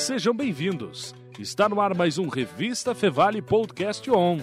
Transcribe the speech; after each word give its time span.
Sejam 0.00 0.34
bem-vindos. 0.34 1.14
Está 1.38 1.68
no 1.68 1.78
ar 1.78 1.94
mais 1.94 2.16
um 2.16 2.26
Revista 2.26 2.94
Fevale 2.94 3.42
Podcast 3.42 4.10
On, 4.10 4.40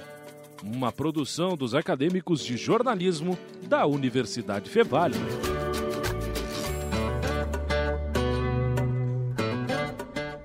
uma 0.63 0.91
produção 0.91 1.57
dos 1.57 1.73
acadêmicos 1.73 2.45
de 2.45 2.55
jornalismo 2.55 3.35
da 3.63 3.83
Universidade 3.87 4.69
Fevale. 4.69 5.15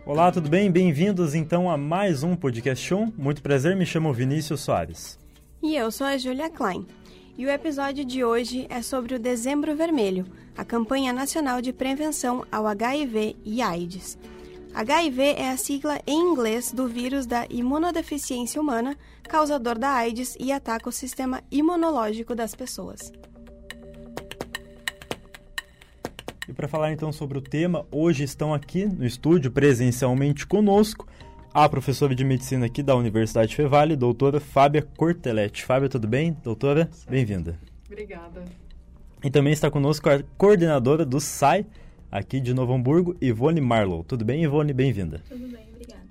Olá, 0.06 0.32
tudo 0.32 0.48
bem? 0.48 0.70
Bem-vindos 0.70 1.34
então 1.34 1.70
a 1.70 1.76
mais 1.76 2.22
um 2.22 2.34
podcast 2.34 2.82
show. 2.82 3.12
Muito 3.14 3.42
prazer, 3.42 3.76
me 3.76 3.84
chamo 3.84 4.14
Vinícius 4.14 4.62
Soares. 4.62 5.18
E 5.62 5.76
eu 5.76 5.92
sou 5.92 6.06
a 6.06 6.16
Julia 6.16 6.48
Klein. 6.48 6.86
E 7.36 7.44
o 7.44 7.50
episódio 7.50 8.02
de 8.02 8.24
hoje 8.24 8.66
é 8.70 8.80
sobre 8.80 9.14
o 9.14 9.18
Dezembro 9.18 9.76
Vermelho, 9.76 10.24
a 10.56 10.64
campanha 10.64 11.12
nacional 11.12 11.60
de 11.60 11.72
prevenção 11.72 12.46
ao 12.50 12.66
HIV 12.66 13.36
e 13.44 13.60
AIDS. 13.60 14.18
HIV 14.74 15.34
é 15.36 15.50
a 15.50 15.56
sigla 15.56 16.00
em 16.06 16.18
inglês 16.18 16.72
do 16.72 16.88
vírus 16.88 17.26
da 17.26 17.46
imunodeficiência 17.50 18.60
humana, 18.60 18.96
causador 19.24 19.78
da 19.78 19.90
AIDS 19.90 20.34
e 20.40 20.50
ataca 20.50 20.88
o 20.88 20.92
sistema 20.92 21.42
imunológico 21.50 22.34
das 22.34 22.54
pessoas. 22.54 23.12
E 26.48 26.52
para 26.54 26.66
falar 26.66 26.90
então 26.92 27.12
sobre 27.12 27.36
o 27.36 27.42
tema, 27.42 27.86
hoje 27.90 28.24
estão 28.24 28.54
aqui 28.54 28.86
no 28.86 29.04
estúdio 29.04 29.50
presencialmente 29.50 30.46
conosco 30.46 31.06
a 31.52 31.68
professora 31.68 32.14
de 32.14 32.24
medicina 32.24 32.64
aqui 32.64 32.82
da 32.82 32.96
Universidade 32.96 33.54
Fevale, 33.54 33.94
doutora 33.94 34.40
Fábia 34.40 34.82
Cortelete. 34.96 35.64
Fábia, 35.64 35.88
tudo 35.88 36.08
bem? 36.08 36.32
Doutora, 36.42 36.88
bem-vinda. 37.08 37.58
Obrigada. 37.86 38.42
E 39.22 39.30
também 39.30 39.52
está 39.52 39.70
conosco 39.70 40.08
a 40.08 40.22
coordenadora 40.38 41.04
do 41.04 41.20
SAI, 41.20 41.66
aqui 42.12 42.38
de 42.38 42.52
Novo 42.52 42.74
Hamburgo, 42.74 43.16
Ivone 43.22 43.60
Marlow. 43.62 44.04
Tudo 44.04 44.22
bem, 44.22 44.44
Ivone? 44.44 44.74
Bem-vinda. 44.74 45.22
Tudo 45.26 45.48
bem, 45.48 45.66
obrigada. 45.72 46.02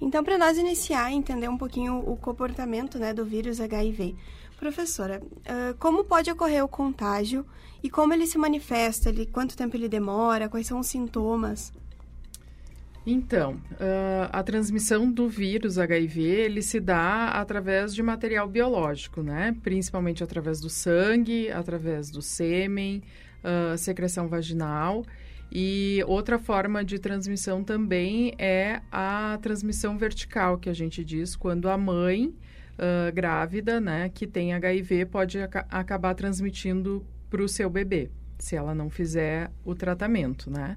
Então, 0.00 0.24
para 0.24 0.36
nós 0.36 0.58
iniciar, 0.58 1.12
entender 1.12 1.48
um 1.48 1.56
pouquinho 1.56 1.98
o 1.98 2.16
comportamento 2.16 2.98
né, 2.98 3.14
do 3.14 3.24
vírus 3.24 3.60
HIV. 3.60 4.16
Professora, 4.58 5.22
uh, 5.22 5.74
como 5.78 6.02
pode 6.02 6.30
ocorrer 6.30 6.64
o 6.64 6.68
contágio 6.68 7.46
e 7.82 7.88
como 7.88 8.12
ele 8.12 8.26
se 8.26 8.36
manifesta? 8.36 9.08
Ele, 9.08 9.24
quanto 9.24 9.56
tempo 9.56 9.76
ele 9.76 9.88
demora? 9.88 10.48
Quais 10.48 10.66
são 10.66 10.80
os 10.80 10.88
sintomas? 10.88 11.72
Então, 13.06 13.52
uh, 13.72 14.28
a 14.32 14.42
transmissão 14.42 15.08
do 15.08 15.28
vírus 15.28 15.78
HIV, 15.78 16.20
ele 16.20 16.60
se 16.60 16.80
dá 16.80 17.28
através 17.28 17.94
de 17.94 18.02
material 18.02 18.48
biológico, 18.48 19.22
né? 19.22 19.56
Principalmente 19.62 20.24
através 20.24 20.60
do 20.60 20.68
sangue, 20.68 21.48
através 21.52 22.10
do 22.10 22.20
sêmen, 22.20 23.04
secreção 23.76 24.28
vaginal. 24.28 25.04
E 25.50 26.02
outra 26.06 26.38
forma 26.38 26.84
de 26.84 26.98
transmissão 26.98 27.62
também 27.62 28.34
é 28.38 28.80
a 28.90 29.38
transmissão 29.40 29.96
vertical, 29.96 30.58
que 30.58 30.68
a 30.68 30.74
gente 30.74 31.04
diz 31.04 31.36
quando 31.36 31.68
a 31.68 31.78
mãe 31.78 32.34
uh, 32.76 33.12
grávida, 33.14 33.80
né, 33.80 34.08
que 34.08 34.26
tem 34.26 34.52
HIV, 34.54 35.06
pode 35.06 35.38
ac 35.38 35.64
acabar 35.70 36.14
transmitindo 36.14 37.04
para 37.30 37.42
o 37.42 37.48
seu 37.48 37.68
bebê, 37.70 38.10
se 38.38 38.56
ela 38.56 38.74
não 38.74 38.90
fizer 38.90 39.50
o 39.64 39.74
tratamento, 39.74 40.50
né? 40.50 40.76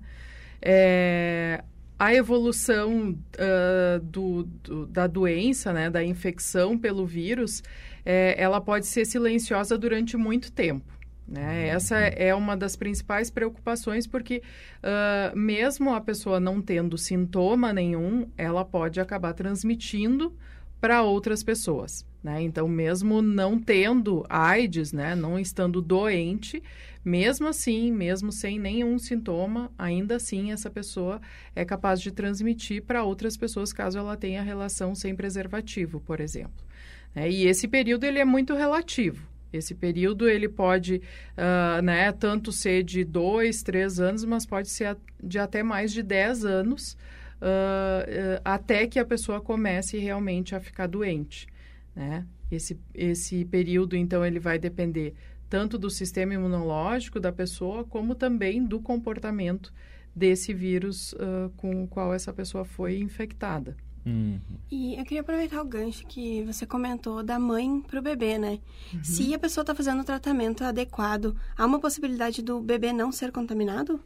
É, 0.62 1.64
a 1.98 2.14
evolução 2.14 3.12
uh, 3.12 4.00
do, 4.02 4.44
do, 4.44 4.86
da 4.88 5.08
doença, 5.08 5.74
né, 5.74 5.90
da 5.90 6.04
infecção 6.04 6.78
pelo 6.78 7.06
vírus, 7.06 7.62
é, 8.06 8.36
ela 8.38 8.62
pode 8.62 8.88
ser 8.88 9.06
silenciosa 9.06 9.78
durante 9.78 10.16
muito 10.16 10.52
tempo. 10.52 10.99
Né? 11.30 11.68
Essa 11.68 11.96
é 11.98 12.34
uma 12.34 12.58
das 12.58 12.76
principais 12.76 13.30
preocupações, 13.30 14.08
porque 14.08 14.42
uh, 14.78 15.38
mesmo 15.38 15.94
a 15.94 16.02
pessoa 16.02 16.40
não 16.40 16.60
tendo 16.60 16.98
sintoma 16.98 17.72
nenhum, 17.72 18.28
ela 18.36 18.66
pode 18.66 19.00
acabar 19.00 19.34
transmitindo 19.34 20.36
para 20.82 21.04
outras 21.04 21.44
pessoas. 21.44 22.04
Né? 22.24 22.42
Então, 22.42 22.68
mesmo 22.68 23.22
não 23.22 23.60
tendo 23.60 24.26
AIDS, 24.28 24.92
né, 24.92 25.16
não 25.16 25.40
estando 25.40 25.82
doente, 25.82 26.64
mesmo 27.06 27.48
assim, 27.48 27.92
mesmo 27.92 28.32
sem 28.32 28.58
nenhum 28.58 28.98
sintoma, 28.98 29.72
ainda 29.78 30.16
assim 30.16 30.52
essa 30.52 30.70
pessoa 30.70 31.22
é 31.56 31.64
capaz 31.64 32.02
de 32.02 32.12
transmitir 32.12 32.84
para 32.84 33.04
outras 33.04 33.38
pessoas 33.38 33.72
caso 33.72 34.00
ela 34.00 34.18
tenha 34.18 34.42
relação 34.42 34.96
sem 34.96 35.16
preservativo, 35.16 36.00
por 36.02 36.20
exemplo. 36.20 36.66
Né? 37.14 37.30
E 37.30 37.46
esse 37.46 37.68
período 37.68 38.04
ele 38.04 38.20
é 38.20 38.26
muito 38.26 38.54
relativo. 38.56 39.28
Esse 39.52 39.74
período 39.74 40.30
ele 40.30 40.48
pode, 40.48 41.02
uh, 41.38 41.82
né, 41.82 42.12
tanto 42.12 42.52
ser 42.52 42.84
de 42.84 43.04
dois, 43.04 43.64
três 43.64 44.00
anos, 44.00 44.24
mas 44.24 44.46
pode 44.46 44.70
ser 44.70 44.96
de 45.22 45.40
até 45.40 45.64
mais 45.64 45.92
de 45.92 46.04
dez 46.04 46.46
anos, 46.46 46.94
uh, 47.42 48.06
uh, 48.06 48.42
até 48.46 48.86
que 48.86 49.00
a 49.00 49.06
pessoa 49.06 49.42
comece 49.42 49.98
realmente 49.98 50.56
a 50.56 50.60
ficar 50.60 50.88
doente, 50.88 51.48
né? 51.96 52.26
Esse, 52.52 52.80
esse 52.96 53.46
período, 53.46 53.96
então, 53.96 54.26
ele 54.26 54.40
vai 54.40 54.58
depender 54.58 55.14
tanto 55.48 55.78
do 55.78 55.90
sistema 55.90 56.34
imunológico 56.34 57.20
da 57.20 57.32
pessoa, 57.32 57.84
como 57.84 58.16
também 58.16 58.64
do 58.64 58.80
comportamento 58.80 59.72
desse 60.16 60.52
vírus 60.52 61.14
com 61.58 61.84
o 61.84 61.88
qual 61.88 62.12
essa 62.12 62.34
pessoa 62.34 62.66
foi 62.66 62.98
infectada. 62.98 63.78
Uhum. 64.06 64.40
E 64.72 64.96
eu 64.96 65.04
queria 65.04 65.22
aproveitar 65.22 65.62
o 65.62 65.66
gancho 65.66 66.06
que 66.08 66.44
você 66.44 66.66
comentou 66.66 67.24
da 67.24 67.38
mãe 67.38 67.82
para 67.82 68.00
o 68.00 68.02
bebê, 68.02 68.38
né? 68.38 68.60
Uhum. 68.94 69.04
Se 69.04 69.34
a 69.34 69.40
pessoa 69.40 69.64
está 69.64 69.76
fazendo 69.76 70.02
o 70.02 70.04
tratamento 70.04 70.64
adequado, 70.64 71.36
há 71.58 71.66
uma 71.66 71.80
possibilidade 71.80 72.42
do 72.42 72.60
bebê 72.60 72.94
não 72.94 73.12
ser 73.12 73.32
contaminado? 73.32 74.00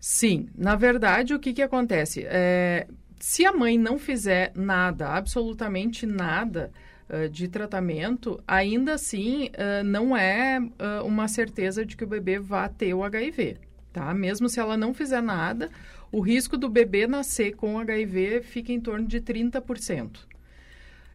Sim. 0.00 0.48
Na 0.56 0.76
verdade, 0.76 1.34
o 1.34 1.38
que, 1.38 1.52
que 1.52 1.62
acontece? 1.62 2.24
É, 2.26 2.86
se 3.18 3.44
a 3.44 3.52
mãe 3.52 3.78
não 3.78 3.98
fizer 3.98 4.52
nada, 4.54 5.08
absolutamente 5.08 6.06
nada, 6.06 6.70
de 7.30 7.48
tratamento, 7.48 8.42
ainda 8.48 8.94
assim 8.94 9.50
não 9.84 10.16
é 10.16 10.58
uma 11.04 11.28
certeza 11.28 11.84
de 11.84 11.98
que 11.98 12.02
o 12.02 12.06
bebê 12.06 12.38
vá 12.38 12.66
ter 12.66 12.94
o 12.94 13.04
HIV 13.04 13.58
tá? 13.94 14.12
Mesmo 14.12 14.48
se 14.48 14.60
ela 14.60 14.76
não 14.76 14.92
fizer 14.92 15.22
nada, 15.22 15.70
o 16.14 16.20
risco 16.20 16.56
do 16.56 16.68
bebê 16.68 17.08
nascer 17.08 17.56
com 17.56 17.76
HIV 17.76 18.42
fica 18.42 18.72
em 18.72 18.80
torno 18.80 19.04
de 19.04 19.20
30%. 19.20 20.20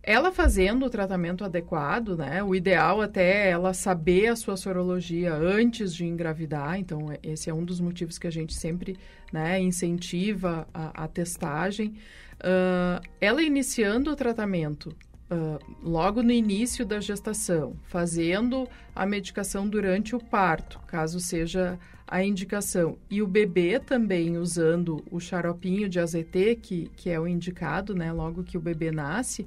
Ela 0.03 0.29
fazendo 0.29 0.85
o 0.85 0.89
tratamento 0.89 1.45
adequado, 1.45 2.17
né? 2.17 2.43
O 2.43 2.53
ideal 2.53 2.99
até 3.01 3.47
é 3.47 3.49
ela 3.51 3.73
saber 3.73 4.27
a 4.27 4.35
sua 4.35 4.57
sorologia 4.57 5.33
antes 5.33 5.95
de 5.95 6.05
engravidar. 6.05 6.77
Então, 6.77 7.09
é, 7.09 7.17
esse 7.23 7.49
é 7.49 7.53
um 7.53 7.63
dos 7.63 7.79
motivos 7.79 8.17
que 8.17 8.27
a 8.27 8.31
gente 8.31 8.53
sempre 8.53 8.97
né, 9.31 9.61
incentiva 9.61 10.67
a, 10.73 11.05
a 11.05 11.07
testagem. 11.07 11.95
Uh, 12.39 13.01
ela 13.21 13.41
iniciando 13.41 14.11
o 14.11 14.17
tratamento 14.17 14.93
Uh, 15.31 15.59
logo 15.83 16.23
no 16.23 16.31
início 16.31 16.83
da 16.83 16.99
gestação, 16.99 17.75
fazendo 17.83 18.67
a 18.95 19.05
medicação 19.05 19.69
durante 19.69 20.15
o 20.15 20.19
parto, 20.19 20.79
caso 20.87 21.19
seja 21.19 21.77
a 22.07 22.23
indicação, 22.23 22.97
e 23.11 23.21
o 23.21 23.27
bebê 23.27 23.79
também 23.79 24.37
usando 24.37 25.05
o 25.11 25.19
xaropinho 25.19 25.87
de 25.87 25.99
AZT, 25.99 26.57
que, 26.59 26.91
que 26.95 27.11
é 27.11 27.19
o 27.19 27.27
indicado, 27.27 27.93
né, 27.93 28.11
logo 28.11 28.43
que 28.43 28.57
o 28.57 28.61
bebê 28.61 28.91
nasce, 28.91 29.43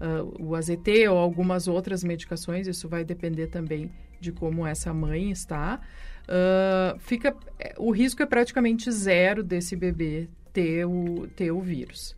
uh, 0.00 0.44
o 0.44 0.56
AZT 0.56 1.06
ou 1.08 1.16
algumas 1.16 1.68
outras 1.68 2.02
medicações, 2.02 2.66
isso 2.66 2.88
vai 2.88 3.04
depender 3.04 3.46
também 3.46 3.92
de 4.20 4.32
como 4.32 4.66
essa 4.66 4.92
mãe 4.92 5.30
está, 5.30 5.80
uh, 6.24 6.98
fica, 6.98 7.36
o 7.78 7.92
risco 7.92 8.20
é 8.20 8.26
praticamente 8.26 8.90
zero 8.90 9.44
desse 9.44 9.76
bebê 9.76 10.28
ter 10.52 10.84
o, 10.84 11.28
ter 11.36 11.52
o 11.52 11.60
vírus. 11.60 12.16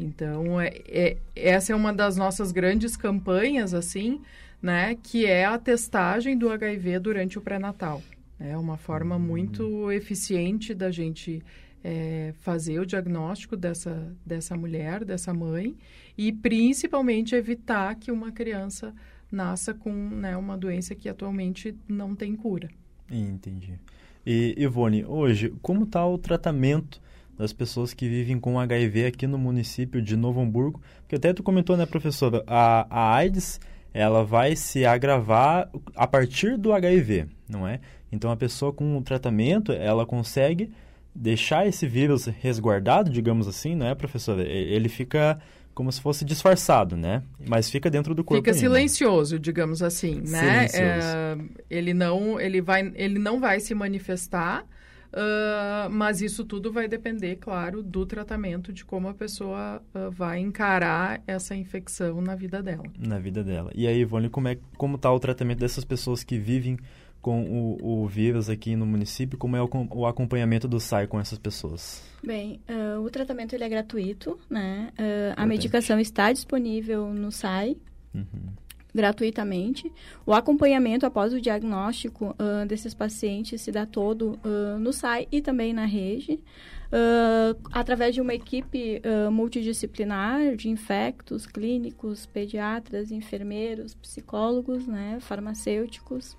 Então, 0.00 0.60
é, 0.60 0.72
é, 0.88 1.16
essa 1.36 1.72
é 1.72 1.76
uma 1.76 1.92
das 1.92 2.16
nossas 2.16 2.52
grandes 2.52 2.96
campanhas, 2.96 3.74
assim, 3.74 4.20
né? 4.62 4.96
Que 5.02 5.26
é 5.26 5.44
a 5.44 5.58
testagem 5.58 6.36
do 6.36 6.48
HIV 6.50 6.98
durante 7.00 7.38
o 7.38 7.42
pré-natal. 7.42 8.02
É 8.38 8.56
uma 8.56 8.78
forma 8.78 9.18
muito 9.18 9.92
eficiente 9.92 10.72
da 10.72 10.90
gente 10.90 11.42
é, 11.84 12.32
fazer 12.40 12.80
o 12.80 12.86
diagnóstico 12.86 13.56
dessa, 13.56 14.10
dessa 14.24 14.56
mulher, 14.56 15.04
dessa 15.04 15.34
mãe, 15.34 15.76
e 16.16 16.32
principalmente 16.32 17.34
evitar 17.34 17.94
que 17.96 18.10
uma 18.10 18.32
criança 18.32 18.94
nasça 19.30 19.74
com 19.74 19.92
né, 19.92 20.36
uma 20.36 20.56
doença 20.56 20.94
que 20.94 21.08
atualmente 21.08 21.76
não 21.86 22.14
tem 22.14 22.34
cura. 22.34 22.68
Entendi. 23.10 23.78
E, 24.26 24.54
Ivone, 24.56 25.04
hoje, 25.04 25.52
como 25.62 25.84
está 25.84 26.06
o 26.06 26.18
tratamento 26.18 27.00
das 27.40 27.54
pessoas 27.54 27.94
que 27.94 28.06
vivem 28.06 28.38
com 28.38 28.60
HIV 28.60 29.06
aqui 29.06 29.26
no 29.26 29.38
município 29.38 30.02
de 30.02 30.14
Novo 30.14 30.42
Hamburgo. 30.42 30.78
Porque 31.00 31.16
até 31.16 31.32
tu 31.32 31.42
comentou, 31.42 31.74
né, 31.74 31.86
professora, 31.86 32.44
a, 32.46 32.86
a 32.90 33.14
AIDS 33.14 33.58
ela 33.94 34.22
vai 34.22 34.54
se 34.54 34.84
agravar 34.84 35.70
a 35.96 36.06
partir 36.06 36.58
do 36.58 36.74
HIV, 36.74 37.26
não 37.48 37.66
é? 37.66 37.80
Então 38.12 38.30
a 38.30 38.36
pessoa 38.36 38.74
com 38.74 38.98
o 38.98 39.00
tratamento, 39.00 39.72
ela 39.72 40.04
consegue 40.04 40.70
deixar 41.14 41.66
esse 41.66 41.88
vírus 41.88 42.26
resguardado, 42.26 43.10
digamos 43.10 43.48
assim, 43.48 43.74
não 43.74 43.86
é, 43.86 43.94
professora? 43.94 44.42
Ele 44.42 44.90
fica 44.90 45.40
como 45.74 45.90
se 45.90 46.00
fosse 46.00 46.26
disfarçado, 46.26 46.94
né? 46.94 47.22
Mas 47.48 47.70
fica 47.70 47.88
dentro 47.88 48.14
do 48.14 48.22
corpo. 48.22 48.42
Fica 48.42 48.50
ainda. 48.50 48.60
silencioso, 48.60 49.38
digamos 49.38 49.82
assim, 49.82 50.22
né? 50.28 50.66
É, 50.74 51.38
ele 51.70 51.94
não, 51.94 52.38
ele 52.38 52.60
vai, 52.60 52.92
ele 52.94 53.18
não 53.18 53.40
vai 53.40 53.60
se 53.60 53.74
manifestar 53.74 54.66
Uh, 55.12 55.90
mas 55.90 56.20
isso 56.20 56.44
tudo 56.44 56.72
vai 56.72 56.86
depender, 56.86 57.36
claro, 57.36 57.82
do 57.82 58.06
tratamento, 58.06 58.72
de 58.72 58.84
como 58.84 59.08
a 59.08 59.14
pessoa 59.14 59.82
uh, 59.92 60.10
vai 60.10 60.38
encarar 60.38 61.20
essa 61.26 61.54
infecção 61.54 62.20
na 62.20 62.36
vida 62.36 62.62
dela. 62.62 62.84
Na 62.96 63.18
vida 63.18 63.42
dela. 63.42 63.72
E 63.74 63.86
aí, 63.86 64.00
Ivone, 64.00 64.28
como 64.28 64.48
é 64.48 64.58
como 64.76 64.96
está 64.96 65.12
o 65.12 65.18
tratamento 65.18 65.58
dessas 65.58 65.84
pessoas 65.84 66.22
que 66.22 66.38
vivem 66.38 66.78
com 67.20 67.42
o, 67.42 68.02
o 68.02 68.06
vírus 68.06 68.48
aqui 68.48 68.76
no 68.76 68.86
município? 68.86 69.36
Como 69.36 69.56
é 69.56 69.62
o, 69.62 69.68
o 69.90 70.06
acompanhamento 70.06 70.68
do 70.68 70.78
SAI 70.78 71.08
com 71.08 71.18
essas 71.18 71.38
pessoas? 71.38 72.02
Bem, 72.24 72.60
uh, 72.68 73.00
o 73.00 73.10
tratamento 73.10 73.54
ele 73.54 73.64
é 73.64 73.68
gratuito, 73.68 74.38
né? 74.48 74.92
a 75.36 75.44
medicação 75.44 75.98
está 75.98 76.32
disponível 76.32 77.12
no 77.12 77.32
SAI. 77.32 77.76
Uhum 78.14 78.60
gratuitamente. 78.94 79.90
O 80.26 80.32
acompanhamento 80.32 81.06
após 81.06 81.32
o 81.32 81.40
diagnóstico 81.40 82.34
uh, 82.38 82.66
desses 82.66 82.94
pacientes 82.94 83.60
se 83.60 83.72
dá 83.72 83.86
todo 83.86 84.38
uh, 84.44 84.78
no 84.78 84.92
SAI 84.92 85.28
e 85.30 85.40
também 85.40 85.72
na 85.72 85.84
rede, 85.84 86.34
uh, 86.34 87.58
através 87.72 88.14
de 88.14 88.20
uma 88.20 88.34
equipe 88.34 89.02
multidisciplinar 89.30 90.56
de 90.56 90.68
infectos, 90.68 91.46
clínicos, 91.46 92.26
pediatras, 92.26 93.10
enfermeiros, 93.10 93.94
psicólogos, 93.94 94.86
né, 94.86 95.18
farmacêuticos. 95.20 96.36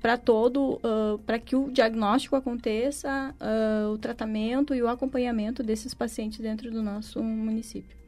para 0.00 0.16
todo, 0.16 0.80
para 1.26 1.38
que 1.38 1.54
o 1.56 1.70
diagnóstico 1.70 2.36
aconteça, 2.36 3.34
o 3.92 3.98
tratamento 3.98 4.74
e 4.74 4.82
o 4.82 4.88
acompanhamento 4.88 5.62
desses 5.62 5.92
pacientes 5.92 6.38
dentro 6.38 6.70
do 6.70 6.82
nosso 6.82 7.22
município. 7.22 8.01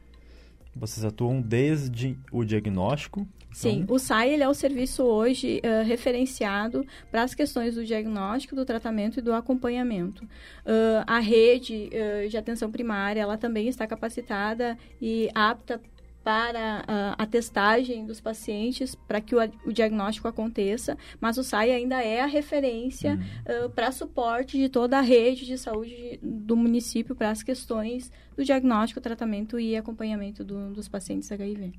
Vocês 0.75 1.05
atuam 1.05 1.41
desde 1.41 2.19
o 2.33 2.45
diagnóstico? 2.45 3.21
Então... 3.21 3.55
Sim, 3.55 3.87
o 3.89 3.99
SAI 3.99 4.31
ele 4.31 4.43
é 4.43 4.49
o 4.49 4.55
serviço 4.55 5.05
hoje 5.05 5.61
uh, 5.65 5.87
referenciado 5.87 6.85
para 7.11 7.23
as 7.23 7.35
questões 7.35 7.77
do 7.77 7.85
diagnóstico, 7.85 8.57
do 8.57 8.65
tratamento 8.65 9.19
e 9.19 9.23
do 9.23 9.33
acompanhamento. 9.33 10.25
Uh, 10.25 11.05
a 11.07 11.21
rede 11.21 11.89
uh, 11.93 12.29
de 12.29 12.37
atenção 12.37 12.71
primária, 12.71 13.21
ela 13.21 13.39
também 13.39 13.69
está 13.69 13.87
capacitada 13.87 14.77
e 15.01 15.29
apta 15.35 15.81
para 16.25 16.81
uh, 16.81 17.15
a 17.19 17.27
testagem 17.27 18.07
dos 18.07 18.19
pacientes 18.19 18.95
para 18.95 19.21
que 19.21 19.37
o, 19.37 19.39
o, 19.67 19.73
diagnóstico 19.73 20.27
aconteça, 20.27 20.97
mas 21.21 21.37
o 21.37 21.45
SAI 21.45 21.71
ainda 21.73 22.03
é 22.03 22.23
a 22.23 22.27
referência 22.27 23.21
uhum. 23.47 23.67
uh, 23.67 23.71
para 23.71 23.93
suporte 23.93 24.57
de 24.57 24.71
toda 24.71 24.99
a 24.99 25.03
rede 25.03 25.45
de 25.45 25.59
saúde 25.59 26.19
do 26.23 26.57
município 26.57 27.15
para 27.15 27.31
as 27.31 27.43
questões 27.43 28.11
do 28.35 28.43
diagnóstico, 28.43 29.03
tratamento 29.03 29.61
e 29.61 29.77
acompanhamento 29.77 30.43
do, 30.43 30.73
dos 30.73 30.89
pacientes 30.89 31.31
HIV. 31.31 31.75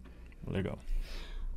Legal. 0.48 0.78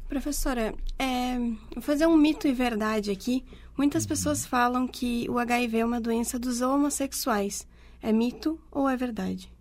Professora, 0.08 0.74
é, 0.98 1.38
vou 1.74 1.82
fazer 1.82 2.06
um 2.06 2.16
mito 2.16 2.48
e 2.48 2.52
verdade 2.52 3.10
aqui. 3.10 3.44
Muitas 3.76 4.04
uhum. 4.04 4.08
pessoas 4.08 4.46
falam 4.46 4.88
que 4.88 5.28
o 5.28 5.38
HIV 5.38 5.78
é 5.78 5.84
uma 5.84 6.00
doença 6.00 6.38
dos 6.38 6.62
homossexuais. 6.62 7.68
É 8.00 8.10
mito 8.12 8.58
ou 8.70 8.88
é 8.88 8.96
verdade? 8.96 9.52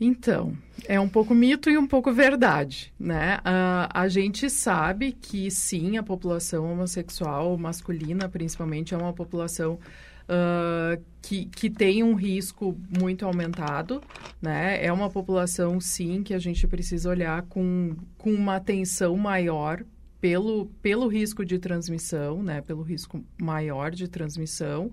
Então, 0.00 0.56
é 0.86 0.98
um 0.98 1.08
pouco 1.08 1.34
mito 1.34 1.70
e 1.70 1.78
um 1.78 1.86
pouco 1.86 2.12
verdade, 2.12 2.92
né? 2.98 3.38
Uh, 3.38 3.88
a 3.94 4.08
gente 4.08 4.50
sabe 4.50 5.12
que 5.12 5.50
sim, 5.50 5.96
a 5.96 6.02
população 6.02 6.70
homossexual 6.72 7.56
masculina, 7.56 8.28
principalmente, 8.28 8.92
é 8.92 8.96
uma 8.96 9.12
população 9.12 9.78
uh, 10.24 11.00
que, 11.22 11.46
que 11.46 11.70
tem 11.70 12.02
um 12.02 12.14
risco 12.14 12.76
muito 12.98 13.24
aumentado, 13.24 14.02
né? 14.42 14.84
É 14.84 14.92
uma 14.92 15.08
população, 15.08 15.80
sim, 15.80 16.22
que 16.22 16.34
a 16.34 16.38
gente 16.38 16.66
precisa 16.66 17.08
olhar 17.08 17.42
com, 17.42 17.96
com 18.18 18.32
uma 18.32 18.56
atenção 18.56 19.16
maior 19.16 19.84
pelo, 20.20 20.66
pelo 20.82 21.06
risco 21.06 21.44
de 21.44 21.58
transmissão, 21.58 22.42
né? 22.42 22.60
Pelo 22.60 22.82
risco 22.82 23.24
maior 23.38 23.90
de 23.90 24.08
transmissão. 24.08 24.90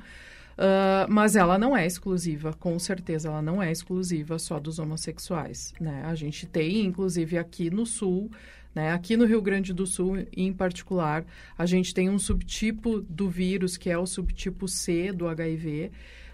Uh, 0.62 1.10
mas 1.10 1.36
ela 1.36 1.58
não 1.58 1.76
é 1.76 1.88
exclusiva, 1.88 2.54
com 2.54 2.78
certeza 2.78 3.30
ela 3.30 3.42
não 3.42 3.64
é 3.64 3.72
exclusiva 3.72 4.38
só 4.38 4.60
dos 4.60 4.78
homossexuais, 4.78 5.74
né? 5.82 6.04
A 6.06 6.14
gente 6.14 6.46
tem, 6.46 6.86
inclusive 6.86 7.36
aqui 7.36 7.72
no 7.72 7.84
Sul, 7.84 8.30
né? 8.76 8.92
Aqui 8.92 9.18
no 9.18 9.26
Rio 9.26 9.42
Grande 9.42 9.74
do 9.74 9.88
Sul, 9.88 10.24
em 10.32 10.54
particular, 10.54 11.26
a 11.58 11.66
gente 11.66 11.96
tem 11.96 12.12
um 12.12 12.20
subtipo 12.20 13.02
do 13.02 13.28
vírus, 13.28 13.76
que 13.76 13.90
é 13.90 13.98
o 13.98 14.06
subtipo 14.06 14.68
C 14.68 15.12
do 15.12 15.28
HIV, 15.28 15.88
uh, 15.88 15.92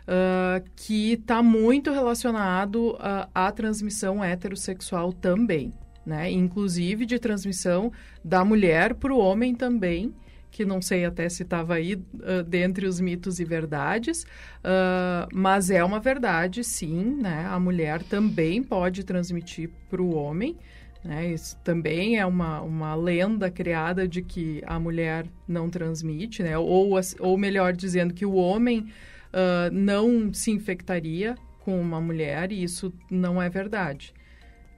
ah, 0.09 0.61
que 0.75 1.13
está 1.13 1.41
muito 1.41 1.89
relacionado 1.93 2.95
uh, 2.95 3.29
à 3.33 3.49
transmissão 3.53 4.21
heterossexual 4.21 5.13
também, 5.13 5.73
né? 6.05 6.29
Inclusive 6.29 7.05
de 7.05 7.17
transmissão 7.17 7.93
da 8.21 8.43
mulher 8.43 8.93
para 8.95 9.13
o 9.13 9.19
homem 9.19 9.55
também, 9.55 10.13
que 10.57 10.65
não 10.65 10.81
sei 10.81 11.05
até 11.05 11.29
se 11.29 11.43
estava 11.43 11.75
aí 11.75 11.93
uh, 11.93 12.41
dentre 12.43 12.87
os 12.87 12.99
mitos 12.99 13.39
e 13.39 13.45
verdades, 13.45 14.23
uh, 14.23 15.29
mas 15.31 15.69
é 15.69 15.83
uma 15.83 15.99
verdade, 15.99 16.63
sim, 16.63 17.15
né? 17.21 17.45
A 17.47 17.59
mulher 17.59 18.01
também 18.01 18.63
pode 18.63 19.03
transmitir 19.03 19.69
para 19.87 20.01
o 20.01 20.15
homem, 20.15 20.57
né? 21.05 21.31
Isso 21.31 21.55
também 21.63 22.17
é 22.17 22.25
uma, 22.25 22.59
uma 22.61 22.95
lenda 22.95 23.51
criada 23.51 24.07
de 24.07 24.23
que 24.23 24.63
a 24.65 24.79
mulher 24.79 25.27
não 25.47 25.69
transmite, 25.69 26.41
né? 26.41 26.57
Ou, 26.57 26.93
ou 27.19 27.37
melhor 27.37 27.71
dizendo, 27.73 28.11
que 28.11 28.25
o 28.25 28.33
homem 28.33 28.79
uh, 28.79 29.71
não 29.71 30.33
se 30.33 30.49
infectaria 30.49 31.35
com 31.59 31.79
uma 31.79 32.01
mulher, 32.01 32.51
e 32.51 32.63
isso 32.63 32.91
não 33.11 33.39
é 33.39 33.47
verdade. 33.47 34.11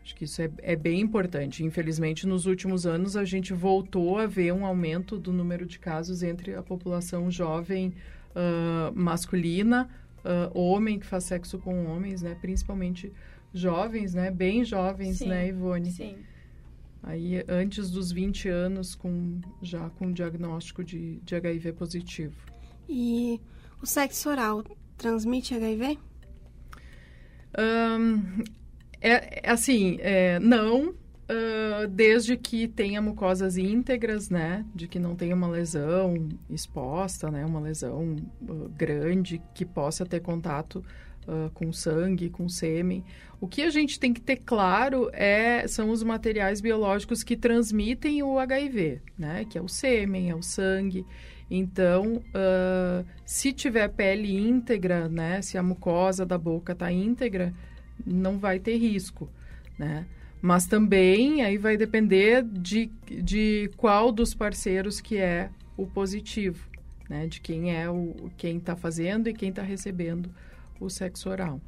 Acho 0.04 0.16
que 0.16 0.24
isso 0.25 0.42
é, 0.42 0.50
é, 0.60 0.75
bem 0.75 1.01
importante. 1.01 1.63
Infelizmente, 1.63 2.25
nos 2.25 2.46
últimos 2.46 2.86
anos, 2.86 3.16
a 3.16 3.25
gente 3.25 3.54
voltou 3.54 4.18
a 4.18 4.25
ver 4.25 4.54
um 4.54 4.66
aumento 4.66 5.18
do 5.18 5.31
número 5.31 5.66
de 5.66 5.78
casos 5.78 6.24
entre 6.24 6.56
a 6.56 6.63
população 6.63 7.30
jovem 7.30 7.94
uh, 8.30 8.92
masculina, 8.96 9.90
uh, 10.19 10.57
homem 10.57 11.00
que 11.00 11.06
faz 11.06 11.25
sexo 11.25 11.60
com 11.60 11.86
homens, 11.86 12.22
né? 12.22 12.36
Principalmente 12.42 13.12
jovens, 13.54 14.13
né? 14.13 14.31
Bem 14.31 14.63
jovens, 14.63 15.18
sim, 15.18 15.28
né, 15.28 15.48
Ivone? 15.50 15.92
Sim. 15.92 16.18
Aí, 17.02 17.44
antes 17.48 17.90
dos 17.90 18.12
20 18.12 18.50
anos, 18.50 18.94
com, 18.94 19.40
já 19.62 19.90
com 19.92 20.12
diagnóstico 20.12 20.84
de, 20.84 21.19
de 21.22 21.36
HIV 21.36 21.74
positivo. 21.74 22.36
E 22.88 23.40
o 23.81 23.86
sexo 23.86 24.30
oral 24.30 24.63
transmite 24.98 25.54
HIV? 25.54 25.98
Um, 27.57 28.44
é, 29.01 29.42
é, 29.44 29.50
assim, 29.50 29.98
é, 30.01 30.40
não, 30.40 30.90
uh, 31.30 31.88
desde 31.88 32.36
que 32.36 32.68
tenha 32.68 33.01
mucosas 33.01 33.57
íntegras, 33.57 34.30
né? 34.30 34.66
De 34.74 34.88
que 34.88 35.00
não 35.00 35.16
tenha 35.16 35.36
uma 35.36 35.48
lesão 35.48 36.30
exposta, 36.50 37.30
né? 37.30 37.46
Uma 37.46 37.60
lesão 37.60 38.16
uh, 38.42 38.69
grande 38.78 39.42
que 39.54 39.66
possa 39.66 40.06
ter 40.06 40.19
contato 40.19 40.83
uh, 41.28 41.50
com 41.54 41.71
sangue, 41.71 42.30
com 42.30 42.50
sêmen. 42.50 43.04
O 43.40 43.47
que 43.47 43.62
a 43.62 43.69
gente 43.69 44.00
tem 44.00 44.14
que 44.14 44.19
ter 44.19 44.38
claro 44.38 45.09
é, 45.14 45.66
são 45.68 45.92
os 45.92 46.04
materiais 46.04 46.59
biológicos 46.59 47.24
que 47.24 47.38
transmitem 47.38 48.21
o 48.24 48.38
HIV, 48.38 49.02
né? 49.18 49.45
Que 49.45 49.57
é 49.57 49.62
o 49.62 49.68
sêmen, 49.68 50.30
é 50.30 50.35
o 50.35 50.44
sangue. 50.44 51.06
Então, 51.50 52.18
uh, 52.18 53.06
se 53.26 53.52
tiver 53.54 53.88
pele 53.90 54.38
íntegra, 54.38 55.07
né? 55.07 55.42
Se 55.42 55.57
a 55.57 55.64
mucosa 55.64 56.26
da 56.26 56.38
boca 56.38 56.74
está 56.74 56.92
íntegra, 56.92 57.54
não 58.06 58.38
vai 58.38 58.60
ter 58.60 58.78
risco, 58.78 59.30
né? 59.78 60.06
Mas 60.42 60.66
também 60.66 61.44
aí 61.44 61.58
vai 61.58 61.76
depender 61.76 62.44
de, 62.44 62.90
de 63.06 63.70
qual 63.76 64.12
dos 64.12 64.34
parceiros 64.34 65.02
que 65.02 65.18
é 65.18 65.50
o 65.76 65.86
positivo, 65.86 66.66
né? 67.10 67.28
De 67.28 67.42
quem 67.42 67.76
é 67.76 67.90
o 67.90 68.32
quem 68.38 68.58
está 68.58 68.76
fazendo 68.76 69.28
e 69.28 69.34
quem 69.34 69.50
está 69.50 69.62
recebendo 69.62 70.30
o 70.80 70.90
sexo 70.90 71.30
oral. 71.30 71.60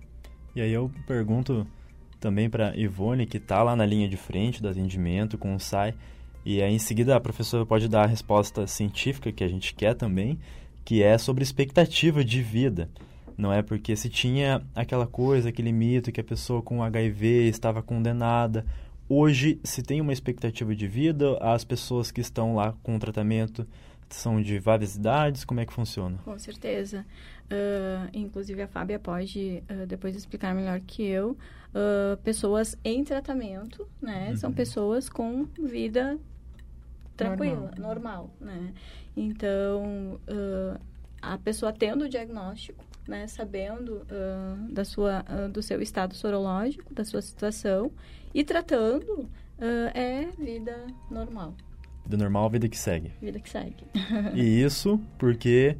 E 0.55 0.61
aí 0.61 0.71
eu 0.71 0.91
pergunto 1.05 1.67
também 2.19 2.49
para 2.49 2.75
Ivone 2.77 3.25
que 3.25 3.37
está 3.37 3.61
lá 3.63 3.75
na 3.75 3.85
linha 3.85 4.07
de 4.07 4.17
frente 4.17 4.61
do 4.61 4.69
atendimento 4.69 5.37
com 5.37 5.55
o 5.55 5.59
SAI 5.59 5.93
e 6.45 6.61
aí 6.61 6.73
em 6.73 6.79
seguida 6.79 7.15
a 7.15 7.19
professora 7.19 7.65
pode 7.65 7.87
dar 7.87 8.03
a 8.03 8.07
resposta 8.07 8.65
científica 8.65 9.31
que 9.31 9.43
a 9.43 9.47
gente 9.47 9.73
quer 9.75 9.93
também, 9.93 10.39
que 10.83 11.03
é 11.03 11.17
sobre 11.17 11.43
expectativa 11.43 12.23
de 12.23 12.41
vida. 12.41 12.89
Não 13.41 13.51
é 13.51 13.63
porque 13.63 13.95
se 13.95 14.07
tinha 14.07 14.61
aquela 14.75 15.07
coisa, 15.07 15.49
aquele 15.49 15.71
mito 15.71 16.11
que 16.11 16.21
a 16.21 16.23
pessoa 16.23 16.61
com 16.61 16.83
HIV 16.83 17.49
estava 17.49 17.81
condenada. 17.81 18.63
Hoje, 19.09 19.59
se 19.63 19.81
tem 19.81 19.99
uma 19.99 20.13
expectativa 20.13 20.75
de 20.75 20.87
vida, 20.87 21.39
as 21.41 21.63
pessoas 21.63 22.11
que 22.11 22.21
estão 22.21 22.53
lá 22.53 22.75
com 22.83 22.95
o 22.95 22.99
tratamento 22.99 23.65
são 24.11 24.39
de 24.39 24.59
várias 24.59 24.95
idades? 24.95 25.43
Como 25.43 25.59
é 25.59 25.65
que 25.65 25.73
funciona? 25.73 26.19
Com 26.23 26.37
certeza. 26.37 27.03
Uh, 27.45 28.09
inclusive, 28.13 28.61
a 28.61 28.67
Fábia 28.67 28.99
pode 28.99 29.63
uh, 29.71 29.87
depois 29.87 30.15
explicar 30.15 30.53
melhor 30.53 30.79
que 30.79 31.01
eu. 31.01 31.31
Uh, 31.31 32.17
pessoas 32.23 32.77
em 32.83 33.03
tratamento, 33.03 33.87
né? 33.99 34.29
Uhum. 34.29 34.37
São 34.37 34.53
pessoas 34.53 35.09
com 35.09 35.47
vida 35.59 36.19
tranquila, 37.17 37.71
normal, 37.75 37.79
normal 37.79 38.29
né? 38.39 38.71
Então, 39.17 40.19
a 41.21 41.37
pessoa 41.39 41.73
tendo 41.73 42.05
o 42.05 42.09
diagnóstico, 42.09 42.90
né, 43.07 43.27
sabendo 43.27 44.03
uh, 44.03 44.71
da 44.71 44.85
sua, 44.85 45.25
uh, 45.29 45.49
do 45.49 45.61
seu 45.61 45.81
estado 45.81 46.13
sorológico, 46.13 46.93
da 46.93 47.03
sua 47.03 47.21
situação 47.21 47.91
e 48.33 48.43
tratando, 48.43 49.29
é 49.93 50.27
vida 50.39 50.87
normal. 51.09 51.53
Vida 52.03 52.17
normal, 52.17 52.49
vida 52.49 52.67
que 52.67 52.77
segue. 52.77 53.11
Vida 53.21 53.39
que 53.39 53.49
segue. 53.49 53.85
e 54.33 54.63
isso 54.63 54.99
porque 55.19 55.77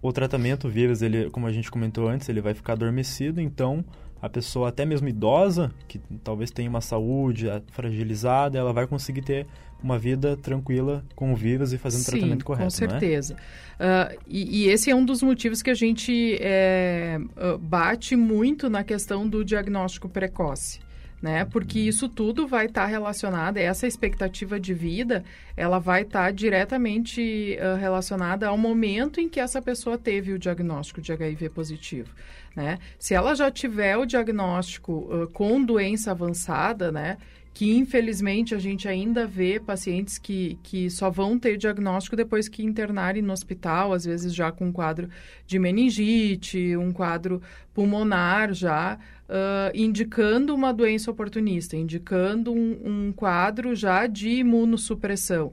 o 0.00 0.12
tratamento, 0.12 0.68
o 0.68 0.70
vírus, 0.70 1.02
ele, 1.02 1.28
como 1.30 1.46
a 1.46 1.52
gente 1.52 1.70
comentou 1.70 2.08
antes, 2.08 2.28
ele 2.28 2.40
vai 2.40 2.54
ficar 2.54 2.74
adormecido, 2.74 3.40
então 3.40 3.84
a 4.20 4.28
pessoa, 4.28 4.68
até 4.68 4.84
mesmo 4.84 5.08
idosa, 5.08 5.72
que 5.86 6.00
talvez 6.22 6.50
tenha 6.50 6.68
uma 6.68 6.80
saúde 6.80 7.46
fragilizada, 7.70 8.58
ela 8.58 8.72
vai 8.72 8.86
conseguir 8.86 9.22
ter 9.22 9.46
uma 9.82 9.98
vida 9.98 10.36
tranquila 10.36 11.04
com 11.14 11.32
o 11.32 11.36
vírus 11.36 11.72
e 11.72 11.78
fazendo 11.78 12.02
o 12.02 12.04
tratamento 12.06 12.44
correto. 12.44 12.64
Com 12.64 12.84
é? 12.84 12.88
certeza. 12.88 13.36
É? 13.78 14.14
Uh, 14.14 14.18
e, 14.26 14.64
e, 14.64 14.68
esse 14.68 14.90
é 14.90 14.94
um 14.94 15.04
dos 15.04 15.22
motivos 15.22 15.62
que 15.62 15.70
a 15.70 15.74
gente 15.74 16.36
é, 16.40 17.18
bate 17.60 18.16
muito 18.16 18.68
na 18.68 18.82
questão 18.82 19.28
do 19.28 19.44
diagnóstico 19.44 20.08
precoce 20.08 20.80
né? 21.20 21.44
Porque 21.44 21.78
isso 21.78 22.08
tudo 22.08 22.46
vai 22.46 22.66
estar 22.66 22.82
tá 22.82 22.86
relacionado, 22.86 23.56
essa 23.56 23.86
expectativa 23.86 24.58
de 24.58 24.72
vida, 24.72 25.24
ela 25.56 25.78
vai 25.78 26.02
estar 26.02 26.26
tá 26.26 26.30
diretamente 26.30 27.58
uh, 27.60 27.76
relacionada 27.76 28.48
ao 28.48 28.56
momento 28.56 29.20
em 29.20 29.28
que 29.28 29.40
essa 29.40 29.60
pessoa 29.60 29.98
teve 29.98 30.32
o 30.32 30.38
diagnóstico 30.38 31.00
de 31.00 31.12
HIV 31.12 31.50
positivo, 31.50 32.14
né? 32.58 32.80
Se 32.98 33.14
ela 33.14 33.36
já 33.36 33.52
tiver 33.52 33.96
o 33.96 34.04
diagnóstico 34.04 34.92
uh, 34.92 35.28
com 35.28 35.62
doença 35.64 36.10
avançada, 36.10 36.90
né? 36.90 37.16
que 37.54 37.76
infelizmente 37.76 38.54
a 38.54 38.58
gente 38.58 38.86
ainda 38.86 39.26
vê 39.26 39.58
pacientes 39.58 40.16
que, 40.16 40.58
que 40.62 40.88
só 40.90 41.10
vão 41.10 41.36
ter 41.36 41.56
diagnóstico 41.56 42.14
depois 42.14 42.48
que 42.48 42.64
internarem 42.64 43.20
no 43.20 43.32
hospital, 43.32 43.92
às 43.92 44.04
vezes 44.04 44.32
já 44.32 44.52
com 44.52 44.66
um 44.66 44.72
quadro 44.72 45.08
de 45.44 45.58
meningite, 45.58 46.76
um 46.76 46.92
quadro 46.92 47.42
pulmonar 47.74 48.52
já, 48.52 48.96
uh, 49.28 49.72
indicando 49.74 50.54
uma 50.54 50.72
doença 50.72 51.10
oportunista, 51.10 51.76
indicando 51.76 52.52
um, 52.52 52.78
um 52.84 53.12
quadro 53.12 53.74
já 53.74 54.06
de 54.06 54.30
imunossupressão. 54.30 55.52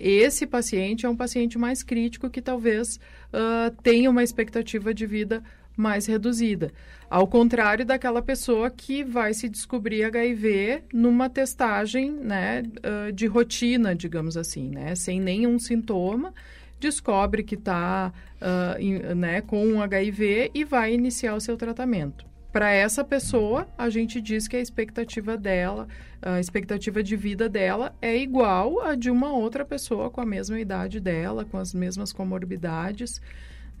Esse 0.00 0.48
paciente 0.48 1.06
é 1.06 1.08
um 1.08 1.14
paciente 1.14 1.56
mais 1.56 1.84
crítico 1.84 2.28
que 2.28 2.42
talvez 2.42 2.98
uh, 3.32 3.70
tenha 3.84 4.10
uma 4.10 4.24
expectativa 4.24 4.92
de 4.92 5.06
vida 5.06 5.44
mais 5.80 6.06
reduzida. 6.06 6.70
Ao 7.08 7.26
contrário 7.26 7.84
daquela 7.84 8.22
pessoa 8.22 8.70
que 8.70 9.02
vai 9.02 9.34
se 9.34 9.48
descobrir 9.48 10.04
HIV 10.04 10.84
numa 10.92 11.28
testagem 11.28 12.12
né, 12.12 12.62
uh, 12.62 13.12
de 13.12 13.26
rotina, 13.26 13.94
digamos 13.94 14.36
assim, 14.36 14.68
né, 14.68 14.94
sem 14.94 15.20
nenhum 15.20 15.58
sintoma, 15.58 16.32
descobre 16.78 17.42
que 17.42 17.56
está 17.56 18.12
uh, 18.40 19.14
né, 19.14 19.40
com 19.40 19.82
HIV 19.82 20.52
e 20.54 20.64
vai 20.64 20.94
iniciar 20.94 21.34
o 21.34 21.40
seu 21.40 21.56
tratamento. 21.56 22.30
Para 22.52 22.72
essa 22.72 23.04
pessoa, 23.04 23.68
a 23.78 23.88
gente 23.88 24.20
diz 24.20 24.48
que 24.48 24.56
a 24.56 24.60
expectativa 24.60 25.36
dela, 25.36 25.86
a 26.20 26.40
expectativa 26.40 27.00
de 27.00 27.14
vida 27.14 27.48
dela 27.48 27.94
é 28.02 28.16
igual 28.16 28.80
a 28.80 28.96
de 28.96 29.08
uma 29.08 29.32
outra 29.32 29.64
pessoa 29.64 30.10
com 30.10 30.20
a 30.20 30.26
mesma 30.26 30.58
idade 30.58 30.98
dela, 30.98 31.44
com 31.44 31.58
as 31.58 31.72
mesmas 31.72 32.12
comorbidades. 32.12 33.20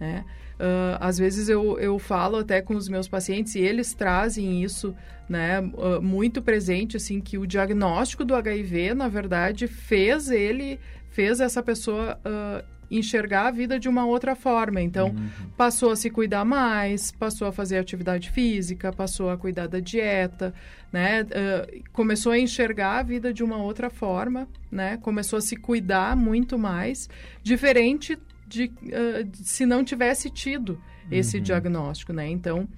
Né? 0.00 0.24
Uh, 0.58 0.96
às 0.98 1.18
vezes 1.18 1.48
eu, 1.48 1.78
eu 1.78 1.98
falo 1.98 2.38
até 2.38 2.60
com 2.60 2.74
os 2.74 2.88
meus 2.88 3.06
pacientes 3.06 3.54
e 3.54 3.60
eles 3.60 3.94
trazem 3.94 4.62
isso 4.62 4.94
né, 5.28 5.60
uh, 5.60 6.02
muito 6.02 6.42
presente, 6.42 6.96
assim, 6.96 7.20
que 7.20 7.38
o 7.38 7.46
diagnóstico 7.46 8.24
do 8.24 8.34
HIV, 8.34 8.94
na 8.94 9.06
verdade, 9.06 9.68
fez 9.68 10.28
ele, 10.28 10.80
fez 11.10 11.40
essa 11.40 11.62
pessoa 11.62 12.18
uh, 12.26 12.64
enxergar 12.90 13.46
a 13.46 13.50
vida 13.50 13.78
de 13.78 13.88
uma 13.88 14.04
outra 14.04 14.34
forma. 14.34 14.82
Então, 14.82 15.10
uhum. 15.10 15.28
passou 15.56 15.90
a 15.90 15.96
se 15.96 16.10
cuidar 16.10 16.44
mais, 16.44 17.12
passou 17.12 17.46
a 17.46 17.52
fazer 17.52 17.78
atividade 17.78 18.30
física, 18.30 18.92
passou 18.92 19.30
a 19.30 19.38
cuidar 19.38 19.68
da 19.68 19.78
dieta, 19.78 20.52
né? 20.92 21.22
Uh, 21.22 21.82
começou 21.92 22.32
a 22.32 22.38
enxergar 22.38 22.98
a 22.98 23.02
vida 23.02 23.32
de 23.32 23.44
uma 23.44 23.58
outra 23.58 23.88
forma, 23.88 24.48
né? 24.70 24.96
Começou 24.96 25.38
a 25.38 25.42
se 25.42 25.54
cuidar 25.54 26.16
muito 26.16 26.58
mais, 26.58 27.08
diferente 27.42 28.18
de, 28.50 28.64
uh, 28.64 29.30
se 29.32 29.64
não 29.64 29.84
tivesse 29.84 30.28
tido 30.28 30.80
esse 31.10 31.36
uhum. 31.38 31.42
diagnóstico, 31.42 32.12
né? 32.12 32.28
Então, 32.28 32.68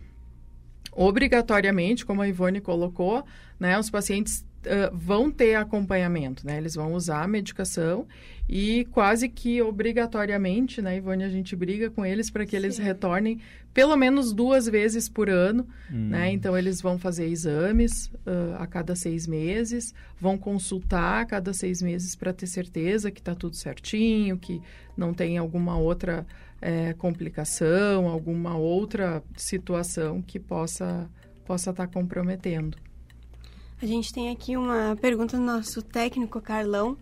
obrigatoriamente, 0.92 2.04
como 2.04 2.20
a 2.20 2.28
Ivone 2.28 2.60
colocou, 2.60 3.24
né, 3.58 3.78
os 3.78 3.88
pacientes 3.88 4.44
uh, 4.66 4.96
vão 4.96 5.30
ter 5.30 5.54
acompanhamento, 5.54 6.46
né? 6.46 6.58
Eles 6.58 6.74
vão 6.74 6.92
usar 6.92 7.22
a 7.22 7.28
medicação 7.28 8.06
e 8.48 8.84
quase 8.86 9.28
que 9.28 9.62
obrigatoriamente, 9.62 10.82
né, 10.82 10.96
Ivone, 10.96 11.24
a 11.24 11.28
gente 11.28 11.54
briga 11.54 11.90
com 11.90 12.04
eles 12.04 12.30
para 12.30 12.44
que 12.44 12.50
Sim. 12.50 12.56
eles 12.56 12.78
retornem 12.78 13.40
pelo 13.72 13.96
menos 13.96 14.32
duas 14.32 14.66
vezes 14.66 15.08
por 15.08 15.30
ano, 15.30 15.66
hum. 15.90 16.08
né? 16.10 16.32
Então 16.32 16.56
eles 16.56 16.80
vão 16.80 16.98
fazer 16.98 17.26
exames 17.26 18.06
uh, 18.26 18.56
a 18.58 18.66
cada 18.66 18.94
seis 18.94 19.26
meses, 19.26 19.94
vão 20.20 20.36
consultar 20.36 21.22
a 21.22 21.24
cada 21.24 21.54
seis 21.54 21.80
meses 21.80 22.14
para 22.14 22.32
ter 22.32 22.46
certeza 22.46 23.10
que 23.10 23.20
está 23.20 23.34
tudo 23.34 23.56
certinho, 23.56 24.36
que 24.36 24.60
não 24.96 25.14
tem 25.14 25.38
alguma 25.38 25.78
outra 25.78 26.26
é, 26.60 26.92
complicação, 26.92 28.06
alguma 28.06 28.56
outra 28.56 29.22
situação 29.36 30.22
que 30.22 30.38
possa 30.38 31.10
possa 31.44 31.70
estar 31.70 31.86
tá 31.86 31.92
comprometendo. 31.92 32.78
A 33.82 33.86
gente 33.86 34.12
tem 34.12 34.30
aqui 34.30 34.56
uma 34.56 34.96
pergunta 35.00 35.36
do 35.36 35.42
nosso 35.42 35.82
técnico 35.82 36.40
Carlão. 36.40 36.96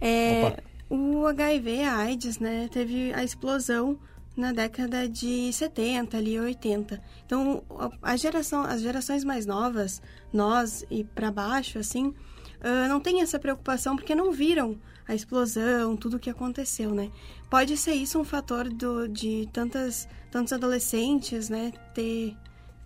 É, 0.00 0.62
o 0.88 1.26
HIV, 1.26 1.82
a 1.82 1.96
AIDS, 1.96 2.38
né, 2.38 2.68
teve 2.70 3.12
a 3.12 3.24
explosão 3.24 3.98
na 4.36 4.52
década 4.52 5.08
de 5.08 5.52
70, 5.52 6.16
ali 6.16 6.38
80. 6.38 7.02
Então, 7.26 7.64
a 8.00 8.16
geração, 8.16 8.62
as 8.62 8.82
gerações 8.82 9.24
mais 9.24 9.46
novas, 9.46 10.00
nós 10.32 10.84
e 10.88 11.02
para 11.02 11.32
baixo, 11.32 11.80
assim, 11.80 12.06
uh, 12.06 12.88
não 12.88 13.00
tem 13.00 13.20
essa 13.20 13.38
preocupação 13.38 13.96
porque 13.96 14.14
não 14.14 14.30
viram 14.30 14.78
a 15.08 15.16
explosão, 15.16 15.96
tudo 15.96 16.18
o 16.18 16.20
que 16.20 16.30
aconteceu, 16.30 16.94
né? 16.94 17.10
Pode 17.50 17.76
ser 17.76 17.94
isso 17.94 18.16
um 18.20 18.24
fator 18.24 18.68
do, 18.68 19.08
de 19.08 19.48
tantas, 19.52 20.08
tantos 20.30 20.52
adolescentes, 20.52 21.48
né, 21.48 21.72
ter 21.92 22.36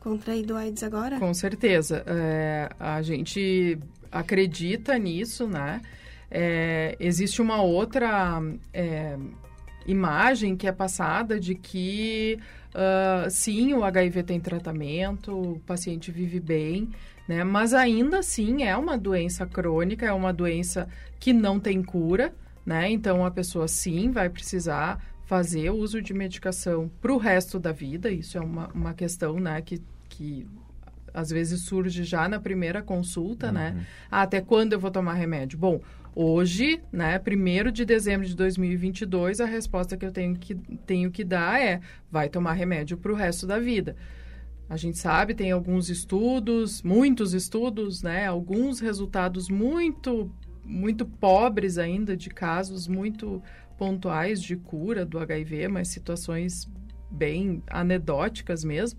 contraído 0.07 0.55
AIDS 0.55 0.85
agora? 0.85 1.19
Com 1.19 1.35
certeza. 1.35 2.05
É, 2.07 2.71
a 2.79 3.03
gente 3.03 3.77
acredita 4.13 4.97
nisso, 4.97 5.49
né? 5.49 5.83
É, 6.31 6.97
existe 7.01 7.43
uma 7.43 7.61
outra 7.61 8.41
é, 8.73 9.17
imagem 9.85 10.57
que 10.57 10.69
é 10.69 10.73
passada 10.73 11.41
de 11.41 11.57
que 11.57 12.39
uh, 12.73 13.29
sim, 13.29 13.75
o 13.75 13.83
HIV 13.83 14.23
tem 14.23 14.39
tratamento, 14.39 15.33
o 15.33 15.61
paciente 15.67 16.13
vive 16.13 16.39
bem, 16.39 16.89
né? 17.27 17.43
Mas 17.43 17.75
ainda 17.75 18.21
assim 18.21 18.63
é 18.63 18.77
uma 18.77 18.97
doença 18.97 19.45
crônica, 19.45 20.07
é 20.07 20.13
uma 20.13 20.33
doença 20.33 20.89
que 21.19 21.33
não 21.33 21.59
tem 21.59 21.83
cura, 21.83 22.33
né? 22.65 22.89
Então 22.89 23.27
a 23.27 23.31
pessoa 23.31 23.67
sim 23.67 24.13
vai 24.13 24.29
precisar 24.29 25.05
fazer 25.25 25.71
uso 25.71 26.01
de 26.01 26.15
medicação 26.15 26.89
para 27.01 27.13
o 27.13 27.19
resto 27.19 27.59
da 27.59 27.73
vida. 27.73 28.09
Isso 28.09 28.39
é 28.39 28.41
uma, 28.41 28.69
uma 28.69 28.95
questão, 28.95 29.41
né, 29.41 29.61
que 29.61 29.83
que 30.17 30.47
às 31.13 31.31
vezes 31.31 31.63
surge 31.63 32.05
já 32.05 32.29
na 32.29 32.41
primeira 32.41 32.83
consulta, 32.83 33.53
né? 33.53 33.71
uhum. 33.71 33.77
né? 33.77 33.87
Ah, 34.11 34.23
até 34.23 34.41
quando 34.41 34.73
eu 34.73 34.81
vou 34.81 34.91
tomar 34.91 35.15
remédio? 35.15 35.59
Bom, 35.59 35.81
hoje, 36.15 36.81
né, 36.91 37.21
1 37.21 37.71
de 37.71 37.85
dezembro 37.85 38.27
de 38.27 38.35
2022, 38.35 39.41
a 39.41 39.47
resposta 39.47 39.97
que 39.97 40.05
eu 40.05 40.13
tenho 40.13 40.37
que, 40.37 40.55
tenho 40.87 41.11
que 41.11 41.25
dar 41.25 41.61
é: 41.61 41.81
vai 42.11 42.29
tomar 42.29 42.55
remédio 42.55 42.97
para 42.97 43.13
o 43.13 43.15
resto 43.15 43.47
da 43.47 43.59
vida. 43.59 43.97
A 44.69 44.77
gente 44.77 44.99
sabe, 44.99 45.35
tem 45.35 45.53
alguns 45.53 45.89
estudos, 45.89 46.83
muitos 46.83 47.35
estudos, 47.35 48.03
né? 48.03 48.27
Alguns 48.27 48.81
resultados 48.81 49.49
muito, 49.49 50.31
muito 50.65 51.07
pobres 51.07 51.79
ainda 51.79 52.17
de 52.17 52.31
casos 52.31 52.89
muito 52.89 53.41
pontuais 53.79 54.43
de 54.43 54.57
cura 54.57 55.05
do 55.05 55.19
HIV, 55.19 55.69
mas 55.69 55.89
situações 55.89 56.69
bem 57.11 57.63
anedóticas 57.69 58.65
mesmo. 58.65 58.99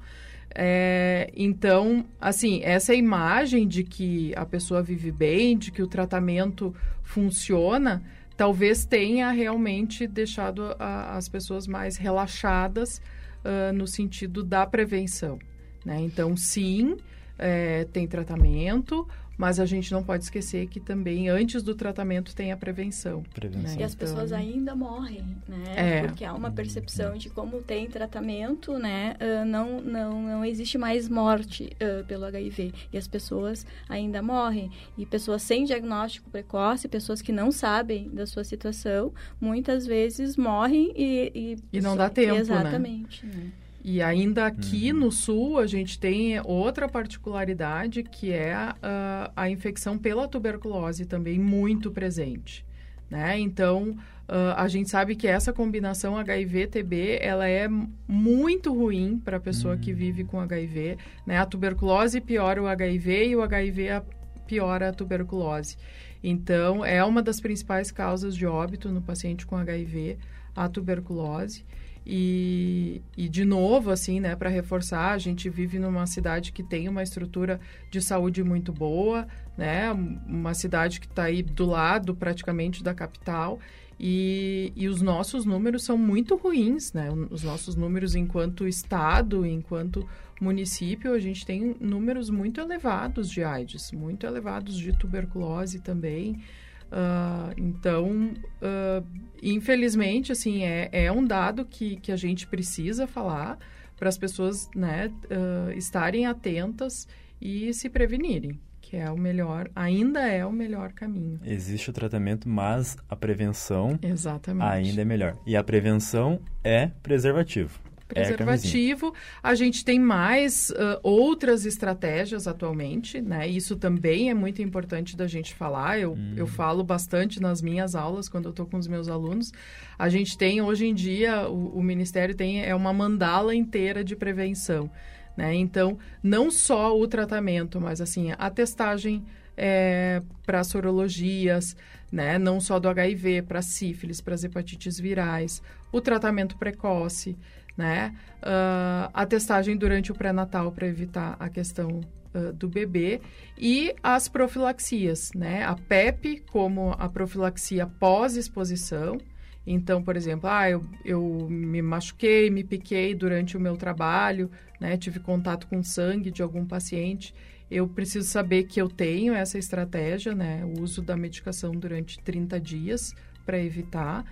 É, 0.59 1.29
então, 1.35 2.03
assim, 2.19 2.61
essa 2.63 2.95
imagem 2.95 3.67
de 3.67 3.83
que 3.83 4.33
a 4.35 4.43
pessoa 4.43 4.81
vive 4.81 5.11
bem, 5.11 5.55
de 5.55 5.71
que 5.71 5.83
o 5.83 5.87
tratamento 5.87 6.73
funciona, 7.03 8.01
talvez 8.35 8.83
tenha 8.83 9.29
realmente 9.29 10.07
deixado 10.07 10.75
a, 10.79 11.15
as 11.15 11.29
pessoas 11.29 11.67
mais 11.67 11.95
relaxadas 11.95 12.99
uh, 13.45 13.71
no 13.71 13.85
sentido 13.85 14.43
da 14.43 14.65
prevenção. 14.65 15.37
Né? 15.85 16.01
Então, 16.01 16.35
sim, 16.35 16.97
é, 17.37 17.83
tem 17.93 18.07
tratamento, 18.07 19.07
mas 19.37 19.59
a 19.59 19.65
gente 19.65 19.91
não 19.91 20.03
pode 20.03 20.23
esquecer 20.23 20.67
que 20.67 20.79
também 20.79 21.29
antes 21.29 21.61
do 21.61 21.75
tratamento 21.75 22.35
tem 22.35 22.51
a 22.51 22.57
prevenção. 22.57 23.23
prevenção. 23.33 23.75
Né? 23.75 23.81
E 23.81 23.83
as 23.83 23.93
então... 23.93 24.07
pessoas 24.07 24.33
ainda 24.33 24.75
morrem, 24.75 25.23
né? 25.47 25.73
É. 25.75 26.01
Porque 26.07 26.25
há 26.25 26.33
uma 26.33 26.49
percepção 26.49 27.15
de 27.15 27.29
como 27.29 27.61
tem 27.61 27.87
tratamento, 27.87 28.77
né? 28.79 29.15
Uh, 29.21 29.45
não, 29.45 29.79
não, 29.81 30.21
não 30.21 30.45
existe 30.45 30.77
mais 30.77 31.07
morte 31.07 31.69
uh, 31.75 32.03
pelo 32.05 32.25
HIV. 32.25 32.73
E 32.91 32.97
as 32.97 33.07
pessoas 33.07 33.65
ainda 33.87 34.21
morrem. 34.21 34.71
E 34.97 35.05
pessoas 35.05 35.43
sem 35.43 35.65
diagnóstico 35.65 36.29
precoce, 36.29 36.87
pessoas 36.87 37.21
que 37.21 37.31
não 37.31 37.51
sabem 37.51 38.09
da 38.09 38.25
sua 38.25 38.43
situação, 38.43 39.13
muitas 39.39 39.85
vezes 39.85 40.35
morrem 40.35 40.91
e... 40.95 41.17
E, 41.37 41.77
e 41.77 41.81
não 41.81 41.95
dá 41.95 42.09
tempo, 42.09 42.35
Exatamente, 42.35 43.25
né? 43.25 43.33
né? 43.35 43.51
E 43.89 44.01
ainda 44.01 44.45
aqui 44.45 44.91
uhum. 44.91 44.99
no 44.99 45.11
sul, 45.13 45.57
a 45.57 45.65
gente 45.65 45.97
tem 45.97 46.37
outra 46.43 46.89
particularidade, 46.89 48.03
que 48.03 48.33
é 48.33 48.53
a, 48.53 49.31
a 49.33 49.49
infecção 49.49 49.97
pela 49.97 50.27
tuberculose 50.27 51.05
também 51.05 51.39
muito 51.39 51.89
presente. 51.89 52.65
né? 53.09 53.39
Então, 53.39 53.91
uh, 54.27 54.53
a 54.57 54.67
gente 54.67 54.89
sabe 54.89 55.15
que 55.15 55.25
essa 55.25 55.53
combinação 55.53 56.17
HIV-TB, 56.17 57.19
ela 57.21 57.47
é 57.47 57.69
muito 58.05 58.73
ruim 58.73 59.21
para 59.23 59.37
a 59.37 59.39
pessoa 59.39 59.75
uhum. 59.75 59.79
que 59.79 59.93
vive 59.93 60.25
com 60.25 60.37
HIV, 60.41 60.97
né? 61.25 61.37
A 61.37 61.45
tuberculose 61.45 62.19
piora 62.19 62.61
o 62.61 62.67
HIV 62.67 63.29
e 63.29 63.35
o 63.37 63.41
HIV 63.41 64.01
piora 64.45 64.89
a 64.89 64.93
tuberculose. 64.93 65.77
Então, 66.21 66.83
é 66.83 67.01
uma 67.05 67.23
das 67.23 67.39
principais 67.39 67.89
causas 67.89 68.35
de 68.35 68.45
óbito 68.45 68.89
no 68.89 69.01
paciente 69.01 69.45
com 69.45 69.55
HIV, 69.55 70.17
a 70.53 70.67
tuberculose. 70.67 71.63
E, 72.09 73.01
e, 73.17 73.27
de 73.27 73.43
novo, 73.43 73.91
assim, 73.91 74.21
né, 74.21 74.33
para 74.33 74.49
reforçar, 74.49 75.11
a 75.11 75.17
gente 75.17 75.49
vive 75.49 75.77
numa 75.77 76.07
cidade 76.07 76.53
que 76.53 76.63
tem 76.63 76.87
uma 76.87 77.03
estrutura 77.03 77.59
de 77.91 78.01
saúde 78.01 78.41
muito 78.45 78.71
boa, 78.71 79.27
né, 79.57 79.91
uma 79.91 80.53
cidade 80.53 81.01
que 81.01 81.05
está 81.05 81.23
aí 81.23 81.43
do 81.43 81.65
lado 81.65 82.15
praticamente 82.15 82.81
da 82.81 82.93
capital. 82.93 83.59
E, 83.99 84.71
e 84.73 84.87
os 84.87 85.01
nossos 85.01 85.43
números 85.43 85.83
são 85.83 85.97
muito 85.97 86.35
ruins, 86.35 86.93
né? 86.93 87.09
Os 87.31 87.41
nossos 87.41 87.75
números 87.75 88.15
enquanto 88.15 88.67
estado, 88.67 89.43
enquanto 89.43 90.07
município, 90.39 91.13
a 91.13 91.19
gente 91.19 91.43
tem 91.43 91.75
números 91.81 92.29
muito 92.29 92.61
elevados 92.61 93.27
de 93.27 93.43
AIDS, 93.43 93.91
muito 93.91 94.25
elevados 94.25 94.77
de 94.77 94.93
tuberculose 94.93 95.79
também. 95.79 96.41
Uh, 96.91 97.53
então, 97.57 98.33
uh, 98.61 99.05
infelizmente, 99.41 100.31
assim, 100.31 100.63
é, 100.63 100.89
é 100.91 101.11
um 101.11 101.25
dado 101.25 101.65
que, 101.65 101.97
que 101.97 102.11
a 102.11 102.15
gente 102.15 102.47
precisa 102.47 103.05
falar 103.07 103.57
para 103.95 104.09
as 104.09 104.17
pessoas 104.17 104.69
né, 104.75 105.11
uh, 105.25 105.71
estarem 105.71 106.25
atentas 106.25 107.07
e 107.41 107.73
se 107.73 107.89
prevenirem, 107.89 108.59
que 108.79 108.95
é 108.95 109.09
o 109.11 109.17
melhor, 109.17 109.69
ainda 109.75 110.27
é 110.27 110.45
o 110.45 110.51
melhor 110.51 110.93
caminho. 110.93 111.39
Existe 111.43 111.89
o 111.89 111.93
tratamento, 111.93 112.47
mas 112.47 112.97
a 113.09 113.15
prevenção 113.15 113.99
Exatamente. 114.01 114.65
ainda 114.65 115.01
é 115.01 115.05
melhor. 115.05 115.37
E 115.45 115.55
a 115.55 115.63
prevenção 115.63 116.39
é 116.63 116.87
preservativo. 117.01 117.86
É 118.09 118.13
preservativo. 118.13 119.07
É 119.07 119.47
a, 119.47 119.49
a 119.51 119.55
gente 119.55 119.83
tem 119.83 119.99
mais 119.99 120.69
uh, 120.69 120.99
outras 121.03 121.65
estratégias 121.65 122.47
atualmente, 122.47 123.21
né? 123.21 123.47
Isso 123.47 123.75
também 123.75 124.29
é 124.29 124.33
muito 124.33 124.61
importante 124.61 125.17
da 125.17 125.27
gente 125.27 125.53
falar. 125.53 125.99
Eu, 125.99 126.13
hum. 126.13 126.33
eu 126.35 126.47
falo 126.47 126.83
bastante 126.83 127.41
nas 127.41 127.61
minhas 127.61 127.95
aulas, 127.95 128.29
quando 128.29 128.45
eu 128.45 128.51
estou 128.51 128.65
com 128.65 128.77
os 128.77 128.87
meus 128.87 129.09
alunos. 129.09 129.51
A 129.97 130.09
gente 130.09 130.37
tem, 130.37 130.61
hoje 130.61 130.85
em 130.85 130.93
dia, 130.93 131.49
o, 131.49 131.79
o 131.79 131.83
Ministério 131.83 132.35
tem 132.35 132.63
é 132.63 132.73
uma 132.73 132.93
mandala 132.93 133.53
inteira 133.53 134.03
de 134.03 134.15
prevenção. 134.15 134.89
Né? 135.35 135.53
Então, 135.53 135.99
não 136.23 136.49
só 136.49 136.97
o 136.97 137.07
tratamento, 137.07 137.79
mas 137.79 138.01
assim, 138.01 138.31
a 138.37 138.49
testagem 138.49 139.23
é, 139.55 140.21
para 140.45 140.63
sorologias, 140.63 141.75
né? 142.11 142.39
não 142.39 142.59
só 142.59 142.79
do 142.79 142.89
HIV, 142.89 143.43
para 143.43 143.61
sífilis, 143.61 144.19
para 144.19 144.33
as 144.33 144.43
hepatites 144.43 144.99
virais, 144.99 145.61
o 145.91 146.01
tratamento 146.01 146.57
precoce, 146.57 147.37
né? 147.77 148.15
Uh, 148.41 149.09
a 149.13 149.25
testagem 149.25 149.77
durante 149.77 150.11
o 150.11 150.15
pré-natal 150.15 150.71
para 150.71 150.87
evitar 150.87 151.37
a 151.39 151.47
questão 151.47 152.01
uh, 152.33 152.51
do 152.53 152.67
bebê 152.67 153.21
e 153.57 153.93
as 154.01 154.27
profilaxias, 154.27 155.31
né? 155.35 155.63
A 155.63 155.75
PEP 155.75 156.43
como 156.51 156.95
a 156.97 157.07
profilaxia 157.07 157.85
pós-exposição. 157.85 159.17
Então, 159.65 160.01
por 160.01 160.15
exemplo, 160.15 160.49
ah, 160.49 160.69
eu, 160.69 160.83
eu 161.03 161.47
me 161.49 161.81
machuquei, 161.81 162.49
me 162.49 162.63
piquei 162.63 163.13
durante 163.13 163.57
o 163.57 163.59
meu 163.59 163.75
trabalho, 163.75 164.49
né? 164.79 164.97
Tive 164.97 165.19
contato 165.19 165.67
com 165.67 165.83
sangue 165.83 166.31
de 166.31 166.41
algum 166.41 166.65
paciente. 166.65 167.33
Eu 167.69 167.87
preciso 167.87 168.27
saber 168.27 168.63
que 168.63 168.81
eu 168.81 168.87
tenho 168.87 169.33
essa 169.33 169.57
estratégia, 169.57 170.33
né? 170.33 170.63
O 170.63 170.81
uso 170.81 171.01
da 171.01 171.17
medicação 171.17 171.71
durante 171.73 172.17
30 172.19 172.59
dias 172.61 173.13
para 173.45 173.59
evitar 173.59 174.23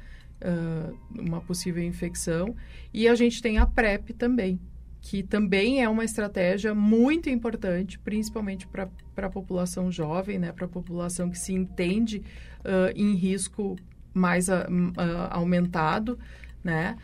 uh, 0.42 0.98
uma 1.18 1.42
possível 1.42 1.84
infecção. 1.84 2.56
E 2.94 3.08
a 3.08 3.16
gente 3.16 3.42
tem 3.42 3.58
a 3.58 3.66
PrEP 3.66 4.14
também, 4.14 4.60
que 5.02 5.24
também 5.24 5.84
é 5.84 5.90
uma 5.90 6.04
estratégia 6.04 6.74
muito 6.74 7.30
importante, 7.30 8.00
principalmente 8.00 8.68
para 8.68 8.90
a 9.18 9.30
população 9.30 9.92
jovem, 9.92 10.40
né, 10.40 10.52
para 10.52 10.66
a 10.66 10.70
população 10.70 11.30
que 11.30 11.38
se 11.38 11.54
entende 11.54 12.24
uh, 12.62 12.92
em 12.96 13.14
risco 13.16 13.76
mais 14.14 14.48
uh, 14.48 14.54
aumentado. 15.30 16.18
Né? 16.64 16.98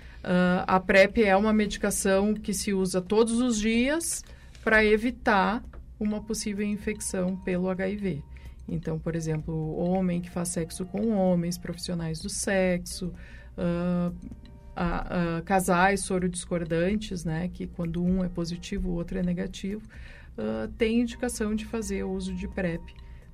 a 0.65 0.79
PrEP 0.79 1.23
é 1.23 1.37
uma 1.37 1.53
medicação 1.53 2.33
que 2.33 2.51
se 2.51 2.73
usa 2.73 2.99
todos 2.99 3.39
os 3.39 3.59
dias 3.59 4.23
para 4.63 4.83
evitar 4.83 5.63
uma 5.99 6.19
possível 6.19 6.65
infecção 6.65 7.35
pelo 7.37 7.69
HIV. 7.69 8.23
Então, 8.67 8.97
por 8.97 9.15
exemplo, 9.15 9.75
homem 9.75 10.21
que 10.21 10.29
faz 10.29 10.49
sexo 10.49 10.85
com 10.85 11.15
homens, 11.15 11.57
profissionais 11.57 12.19
do 12.19 12.29
sexo, 12.29 13.13
uh, 13.57 14.15
casais 15.45 16.01
soro-discordantes, 16.01 17.25
né, 17.25 17.49
que 17.53 17.67
quando 17.67 18.03
um 18.03 18.23
é 18.23 18.29
positivo, 18.29 18.89
o 18.89 18.93
outro 18.93 19.17
é 19.19 19.23
negativo, 19.23 19.87
uh, 20.37 20.67
tem 20.77 21.01
indicação 21.01 21.53
de 21.53 21.65
fazer 21.65 22.03
o 22.03 22.11
uso 22.11 22.33
de 22.33 22.47
PrEP 22.47 22.81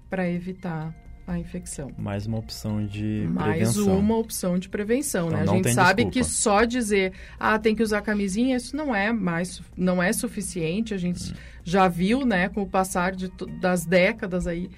para 0.10 0.30
evitar 0.30 0.96
a 1.28 1.38
infecção. 1.38 1.92
Mais 1.98 2.26
uma 2.26 2.38
opção 2.38 2.86
de 2.86 3.28
Mais 3.30 3.58
prevenção. 3.58 3.86
Mais 3.86 4.00
uma 4.00 4.18
opção 4.18 4.58
de 4.58 4.70
prevenção, 4.70 5.28
então, 5.28 5.40
né? 5.40 5.44
A 5.44 5.56
gente 5.56 5.74
sabe 5.74 6.06
desculpa. 6.06 6.30
que 6.30 6.34
só 6.34 6.64
dizer, 6.64 7.12
ah, 7.38 7.60
tem 7.60 7.76
que 7.76 7.84
usar 7.84 8.02
camisinha, 8.02 8.56
isso 8.56 8.76
não 8.76 8.96
é 8.96 9.12
mais, 9.12 9.62
não 9.76 10.02
é 10.02 10.14
suficiente. 10.14 10.94
A 10.94 10.98
gente 10.98 11.34
hum. 11.34 11.36
já 11.66 11.90
viu, 11.90 12.26
né, 12.26 12.48
com 12.48 12.62
o 12.62 12.68
passar 12.68 13.12
de, 13.12 13.30
das 13.60 13.86
décadas 13.86 14.48
aí, 14.48 14.70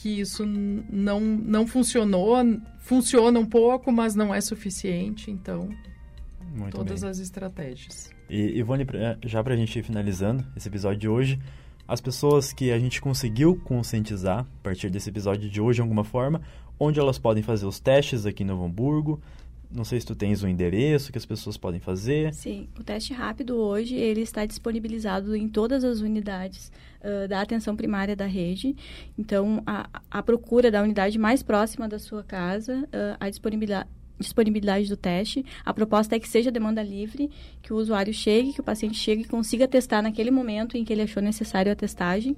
que 0.00 0.20
isso 0.20 0.46
não, 0.46 1.20
não 1.20 1.66
funcionou, 1.66 2.36
funciona 2.78 3.38
um 3.38 3.44
pouco, 3.44 3.92
mas 3.92 4.14
não 4.14 4.34
é 4.34 4.40
suficiente, 4.40 5.30
então 5.30 5.68
Muito 6.54 6.74
todas 6.74 7.02
bem. 7.02 7.10
as 7.10 7.18
estratégias. 7.18 8.10
E 8.28 8.58
Ivone, 8.58 8.86
já 9.24 9.44
para 9.44 9.52
a 9.52 9.56
gente 9.56 9.78
ir 9.78 9.82
finalizando 9.82 10.42
esse 10.56 10.68
episódio 10.68 10.98
de 10.98 11.08
hoje, 11.08 11.38
as 11.86 12.00
pessoas 12.00 12.50
que 12.50 12.72
a 12.72 12.78
gente 12.78 12.98
conseguiu 13.00 13.56
conscientizar 13.56 14.40
a 14.40 14.62
partir 14.62 14.88
desse 14.88 15.10
episódio 15.10 15.50
de 15.50 15.60
hoje 15.60 15.76
de 15.76 15.82
alguma 15.82 16.04
forma, 16.04 16.40
onde 16.78 16.98
elas 16.98 17.18
podem 17.18 17.42
fazer 17.42 17.66
os 17.66 17.78
testes 17.78 18.24
aqui 18.24 18.42
em 18.42 18.46
Novo 18.46 18.64
Hamburgo, 18.64 19.20
não 19.72 19.84
sei 19.84 20.00
se 20.00 20.06
tu 20.06 20.14
tens 20.14 20.42
um 20.42 20.48
endereço 20.48 21.12
que 21.12 21.18
as 21.18 21.24
pessoas 21.24 21.56
podem 21.56 21.78
fazer. 21.78 22.34
Sim, 22.34 22.68
o 22.78 22.82
teste 22.82 23.12
rápido 23.12 23.56
hoje 23.56 23.94
ele 23.94 24.20
está 24.20 24.44
disponibilizado 24.44 25.36
em 25.36 25.48
todas 25.48 25.84
as 25.84 26.00
unidades 26.00 26.72
uh, 27.00 27.28
da 27.28 27.40
atenção 27.40 27.76
primária 27.76 28.16
da 28.16 28.26
rede. 28.26 28.74
Então, 29.16 29.62
a, 29.64 29.88
a 30.10 30.22
procura 30.22 30.70
da 30.70 30.82
unidade 30.82 31.18
mais 31.18 31.42
próxima 31.42 31.88
da 31.88 31.98
sua 31.98 32.24
casa, 32.24 32.78
uh, 32.78 33.16
a 33.20 33.30
disponibilidade 33.30 33.88
disponibilidade 34.20 34.86
do 34.86 34.96
teste. 34.96 35.44
A 35.64 35.72
proposta 35.72 36.14
é 36.14 36.20
que 36.20 36.28
seja 36.28 36.50
demanda 36.50 36.82
livre, 36.82 37.30
que 37.62 37.72
o 37.72 37.76
usuário 37.76 38.12
chegue, 38.12 38.52
que 38.52 38.60
o 38.60 38.62
paciente 38.62 38.98
chegue 38.98 39.22
e 39.22 39.24
consiga 39.24 39.66
testar 39.66 40.02
naquele 40.02 40.30
momento 40.30 40.76
em 40.76 40.84
que 40.84 40.92
ele 40.92 41.02
achou 41.02 41.22
necessário 41.22 41.72
a 41.72 41.74
testagem. 41.74 42.36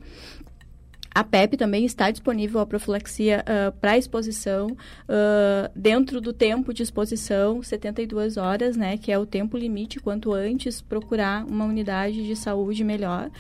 A 1.14 1.22
PEP 1.22 1.57
também 1.57 1.85
está 1.85 2.11
disponível 2.11 2.61
a 2.61 2.66
profilaxia 2.66 3.44
uh, 3.44 3.72
para 3.79 3.98
exposição 3.98 4.68
uh, 4.68 5.70
dentro 5.75 6.20
do 6.20 6.33
tempo 6.33 6.72
de 6.72 6.83
exposição, 6.83 7.62
72 7.62 8.37
horas, 8.37 8.77
né, 8.77 8.96
que 8.96 9.12
é 9.12 9.18
o 9.18 9.27
tempo 9.27 9.57
limite, 9.57 10.01
quanto 10.01 10.33
antes 10.33 10.81
procurar 10.81 11.44
uma 11.44 11.64
unidade 11.64 12.27
de 12.27 12.35
saúde 12.35 12.83
melhor. 12.83 13.31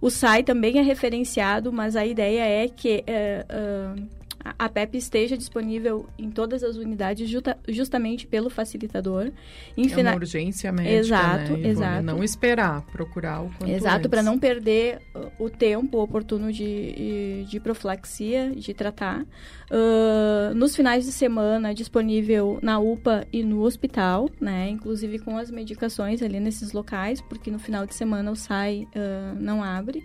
O 0.00 0.10
SAI 0.10 0.42
também 0.42 0.78
é 0.78 0.82
referenciado, 0.82 1.72
mas 1.72 1.96
a 1.96 2.06
ideia 2.06 2.64
é 2.64 2.68
que 2.68 3.04
uh, 3.04 4.17
a 4.58 4.68
PEP 4.68 4.96
esteja 4.96 5.36
disponível 5.36 6.06
em 6.18 6.30
todas 6.30 6.62
as 6.62 6.76
unidades 6.76 7.28
justa, 7.28 7.58
justamente 7.68 8.26
pelo 8.26 8.48
facilitador. 8.48 9.30
Em 9.76 9.90
é 9.90 9.96
uma 9.96 10.14
urgência 10.14 10.70
médica, 10.72 10.98
exato, 10.98 11.56
né, 11.56 11.68
exato. 11.68 12.02
Não 12.02 12.22
esperar, 12.22 12.82
procurar 12.86 13.42
o 13.42 13.50
quanto 13.50 13.70
Exato, 13.70 14.08
para 14.08 14.22
não 14.22 14.38
perder 14.38 15.00
o 15.38 15.50
tempo 15.50 15.98
oportuno 15.98 16.52
de, 16.52 17.44
de 17.48 17.60
profilaxia, 17.60 18.52
de 18.54 18.72
tratar. 18.72 19.22
Uh, 19.70 20.54
nos 20.54 20.74
finais 20.74 21.04
de 21.04 21.12
semana, 21.12 21.74
disponível 21.74 22.58
na 22.62 22.78
UPA 22.78 23.26
e 23.32 23.42
no 23.42 23.62
hospital, 23.62 24.30
né? 24.40 24.68
Inclusive 24.70 25.18
com 25.18 25.36
as 25.36 25.50
medicações 25.50 26.22
ali 26.22 26.40
nesses 26.40 26.72
locais, 26.72 27.20
porque 27.20 27.50
no 27.50 27.58
final 27.58 27.86
de 27.86 27.94
semana 27.94 28.30
o 28.30 28.36
SAI 28.36 28.86
uh, 28.94 29.34
não 29.38 29.62
abre. 29.62 30.02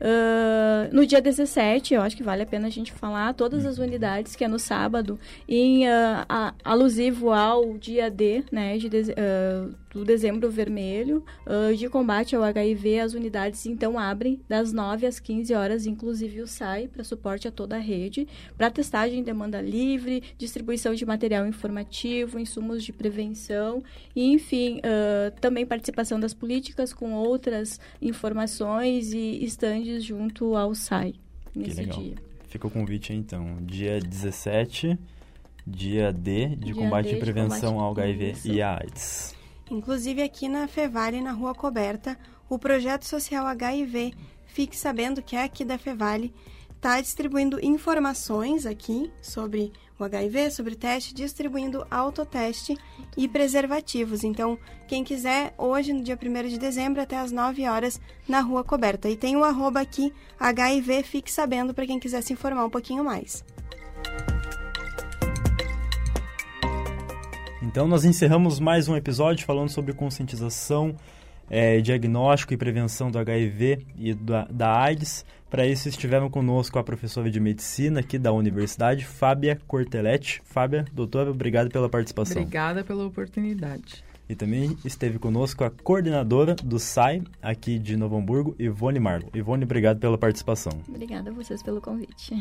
Uh, 0.00 0.94
no 0.94 1.04
dia 1.04 1.20
17, 1.20 1.94
eu 1.94 2.02
acho 2.02 2.16
que 2.16 2.22
vale 2.22 2.42
a 2.42 2.46
pena 2.46 2.68
a 2.68 2.70
gente 2.70 2.92
falar, 2.92 3.34
todas 3.34 3.66
as 3.66 3.78
unidades, 3.78 4.36
que 4.36 4.44
é 4.44 4.48
no 4.48 4.58
sábado, 4.58 5.18
em 5.48 5.88
uh, 5.88 6.24
a, 6.28 6.54
alusivo 6.64 7.32
ao 7.32 7.76
dia 7.76 8.10
D, 8.10 8.44
né, 8.52 8.78
de, 8.78 8.86
uh, 8.88 9.74
do 9.90 10.04
dezembro 10.04 10.50
vermelho, 10.50 11.24
de 11.76 11.88
combate 11.88 12.36
ao 12.36 12.42
HIV, 12.42 13.00
as 13.00 13.14
unidades 13.14 13.64
então 13.66 13.98
abrem 13.98 14.40
das 14.48 14.72
9 14.72 15.06
às 15.06 15.18
15 15.18 15.54
horas, 15.54 15.86
inclusive 15.86 16.42
o 16.42 16.46
SAI, 16.46 16.88
para 16.88 17.02
suporte 17.04 17.48
a 17.48 17.50
toda 17.50 17.76
a 17.76 17.78
rede, 17.78 18.26
para 18.56 18.70
testagem 18.70 19.20
em 19.20 19.22
demanda 19.22 19.60
livre, 19.60 20.22
distribuição 20.36 20.94
de 20.94 21.04
material 21.06 21.46
informativo, 21.46 22.38
insumos 22.38 22.84
de 22.84 22.92
prevenção, 22.92 23.82
e 24.14 24.24
enfim, 24.32 24.80
também 25.40 25.64
participação 25.66 26.20
das 26.20 26.34
políticas 26.34 26.92
com 26.92 27.12
outras 27.14 27.80
informações 28.00 29.12
e 29.12 29.42
estandes 29.44 30.04
junto 30.04 30.54
ao 30.56 30.74
SAI 30.74 31.14
nesse 31.54 31.84
dia. 31.86 32.14
Fica 32.48 32.66
o 32.66 32.70
convite 32.70 33.12
então, 33.12 33.58
dia 33.62 34.00
17 34.00 34.98
Dia 35.66 36.12
D 36.12 36.48
de 36.48 36.56
Dia 36.56 36.74
combate 36.74 37.10
D 37.10 37.16
e 37.16 37.20
prevenção 37.20 37.74
combate- 37.74 37.84
ao 37.84 37.90
HIV 37.90 38.34
e 38.46 38.62
AIDS. 38.62 39.34
Inclusive 39.70 40.22
aqui 40.22 40.48
na 40.48 40.66
Fevale, 40.66 41.20
na 41.20 41.32
Rua 41.32 41.54
Coberta, 41.54 42.18
o 42.48 42.58
projeto 42.58 43.04
social 43.04 43.46
HIV, 43.46 44.14
fique 44.46 44.76
sabendo 44.76 45.22
que 45.22 45.36
é 45.36 45.44
aqui 45.44 45.64
da 45.64 45.76
Fevale, 45.76 46.34
está 46.74 47.00
distribuindo 47.00 47.62
informações 47.62 48.64
aqui 48.64 49.10
sobre 49.20 49.72
o 49.98 50.04
HIV, 50.04 50.50
sobre 50.52 50.76
teste, 50.76 51.12
distribuindo 51.12 51.84
autoteste 51.90 52.76
e 53.16 53.26
preservativos. 53.26 54.22
Então, 54.22 54.58
quem 54.86 55.02
quiser, 55.02 55.52
hoje, 55.58 55.92
no 55.92 56.02
dia 56.02 56.16
1 56.20 56.48
de 56.48 56.58
dezembro, 56.58 57.02
até 57.02 57.18
às 57.18 57.32
9 57.32 57.68
horas, 57.68 58.00
na 58.28 58.40
Rua 58.40 58.62
Coberta. 58.62 59.08
E 59.10 59.16
tem 59.16 59.36
o 59.36 59.44
arroba 59.44 59.80
aqui, 59.80 60.12
HIV, 60.38 61.02
fique 61.02 61.30
sabendo, 61.30 61.74
para 61.74 61.86
quem 61.86 61.98
quiser 61.98 62.22
se 62.22 62.32
informar 62.32 62.64
um 62.64 62.70
pouquinho 62.70 63.04
mais. 63.04 63.44
Então 67.68 67.86
nós 67.86 68.02
encerramos 68.06 68.58
mais 68.58 68.88
um 68.88 68.96
episódio 68.96 69.44
falando 69.44 69.68
sobre 69.68 69.92
conscientização, 69.92 70.96
eh, 71.50 71.82
diagnóstico 71.82 72.54
e 72.54 72.56
prevenção 72.56 73.10
do 73.10 73.18
HIV 73.18 73.84
e 73.94 74.14
da, 74.14 74.46
da 74.50 74.80
AIDS. 74.80 75.22
Para 75.50 75.66
isso 75.66 75.86
estiveram 75.86 76.30
conosco 76.30 76.78
a 76.78 76.82
professora 76.82 77.30
de 77.30 77.38
medicina 77.38 78.00
aqui 78.00 78.18
da 78.18 78.32
universidade, 78.32 79.04
Fábia 79.04 79.60
Corteletti. 79.68 80.40
Fábia, 80.46 80.86
doutora, 80.94 81.30
obrigado 81.30 81.68
pela 81.68 81.90
participação. 81.90 82.40
Obrigada 82.40 82.82
pela 82.82 83.04
oportunidade. 83.04 84.02
E 84.30 84.34
também 84.34 84.76
esteve 84.82 85.18
conosco 85.18 85.62
a 85.62 85.70
coordenadora 85.70 86.54
do 86.54 86.78
SAI 86.78 87.22
aqui 87.42 87.78
de 87.78 87.98
Novo 87.98 88.16
Hamburgo, 88.16 88.56
Ivone 88.58 88.98
Marlo. 88.98 89.28
Ivone, 89.34 89.64
obrigado 89.64 89.98
pela 89.98 90.16
participação. 90.16 90.72
Obrigada 90.88 91.30
a 91.30 91.32
vocês 91.34 91.62
pelo 91.62 91.82
convite. 91.82 92.34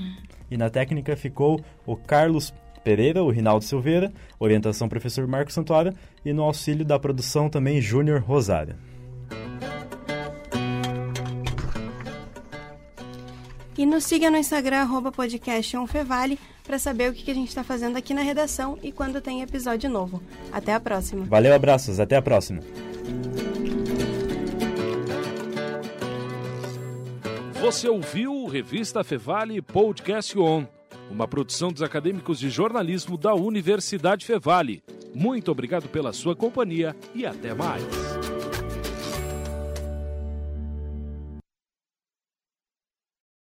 E 0.50 0.56
na 0.56 0.70
técnica 0.70 1.18
ficou 1.18 1.62
o 1.86 1.98
Carlos 1.98 2.54
Pereira, 2.88 3.21
o 3.21 3.30
Rinaldo 3.30 3.65
Silveira, 3.65 4.13
orientação 4.39 4.88
professor 4.88 5.28
Marcos 5.28 5.54
Santuário 5.54 5.93
e 6.23 6.32
no 6.32 6.41
auxílio 6.41 6.86
da 6.86 6.97
produção 6.97 7.50
também 7.50 7.82
Júnior 7.82 8.21
Rosário. 8.21 8.78
E 13.78 13.86
nos 13.86 14.06
siga 14.06 14.32
no 14.32 14.38
Instagram, 14.38 14.78
arroba 14.78 15.12
podcast 15.12 15.76
Onfevale, 15.76 16.39
para 16.63 16.80
saber 16.80 17.12
o 17.12 17.13
que 17.13 17.23
que 17.23 17.32
a 17.32 17.34
gente 17.34 17.50
está 17.50 17.62
fazendo 17.62 17.97
aqui 17.97 18.13
na 18.13 18.21
redação 18.21 18.80
e 18.82 18.93
quando 18.93 19.19
tem 19.19 19.41
episódio 19.41 19.89
novo. 19.89 20.23
Até 20.50 20.73
a 20.73 20.80
próxima! 20.80 21.26
Valeu, 21.26 21.54
abraços, 21.54 22.00
até 22.00 22.15
a 22.15 22.21
próxima. 22.21 22.62
Você 27.60 27.89
ouviu 27.89 28.34
o 28.34 28.47
Revista 28.47 29.04
Fevale 29.04 29.62
Podcast 29.62 30.39
On, 30.39 30.65
uma 31.10 31.28
produção 31.28 31.72
dos 31.72 31.82
acadêmicos 31.82 32.39
de 32.39 32.50
jornalismo 32.50 33.17
da 33.17 33.34
Universidade 33.34 34.26
Fevale. 34.26 34.84
Muito 35.13 35.52
obrigado 35.52 35.88
pela 35.89 36.13
sua 36.13 36.36
companhia 36.36 36.96
e 37.15 37.26
até 37.26 37.54
mais. 37.54 38.16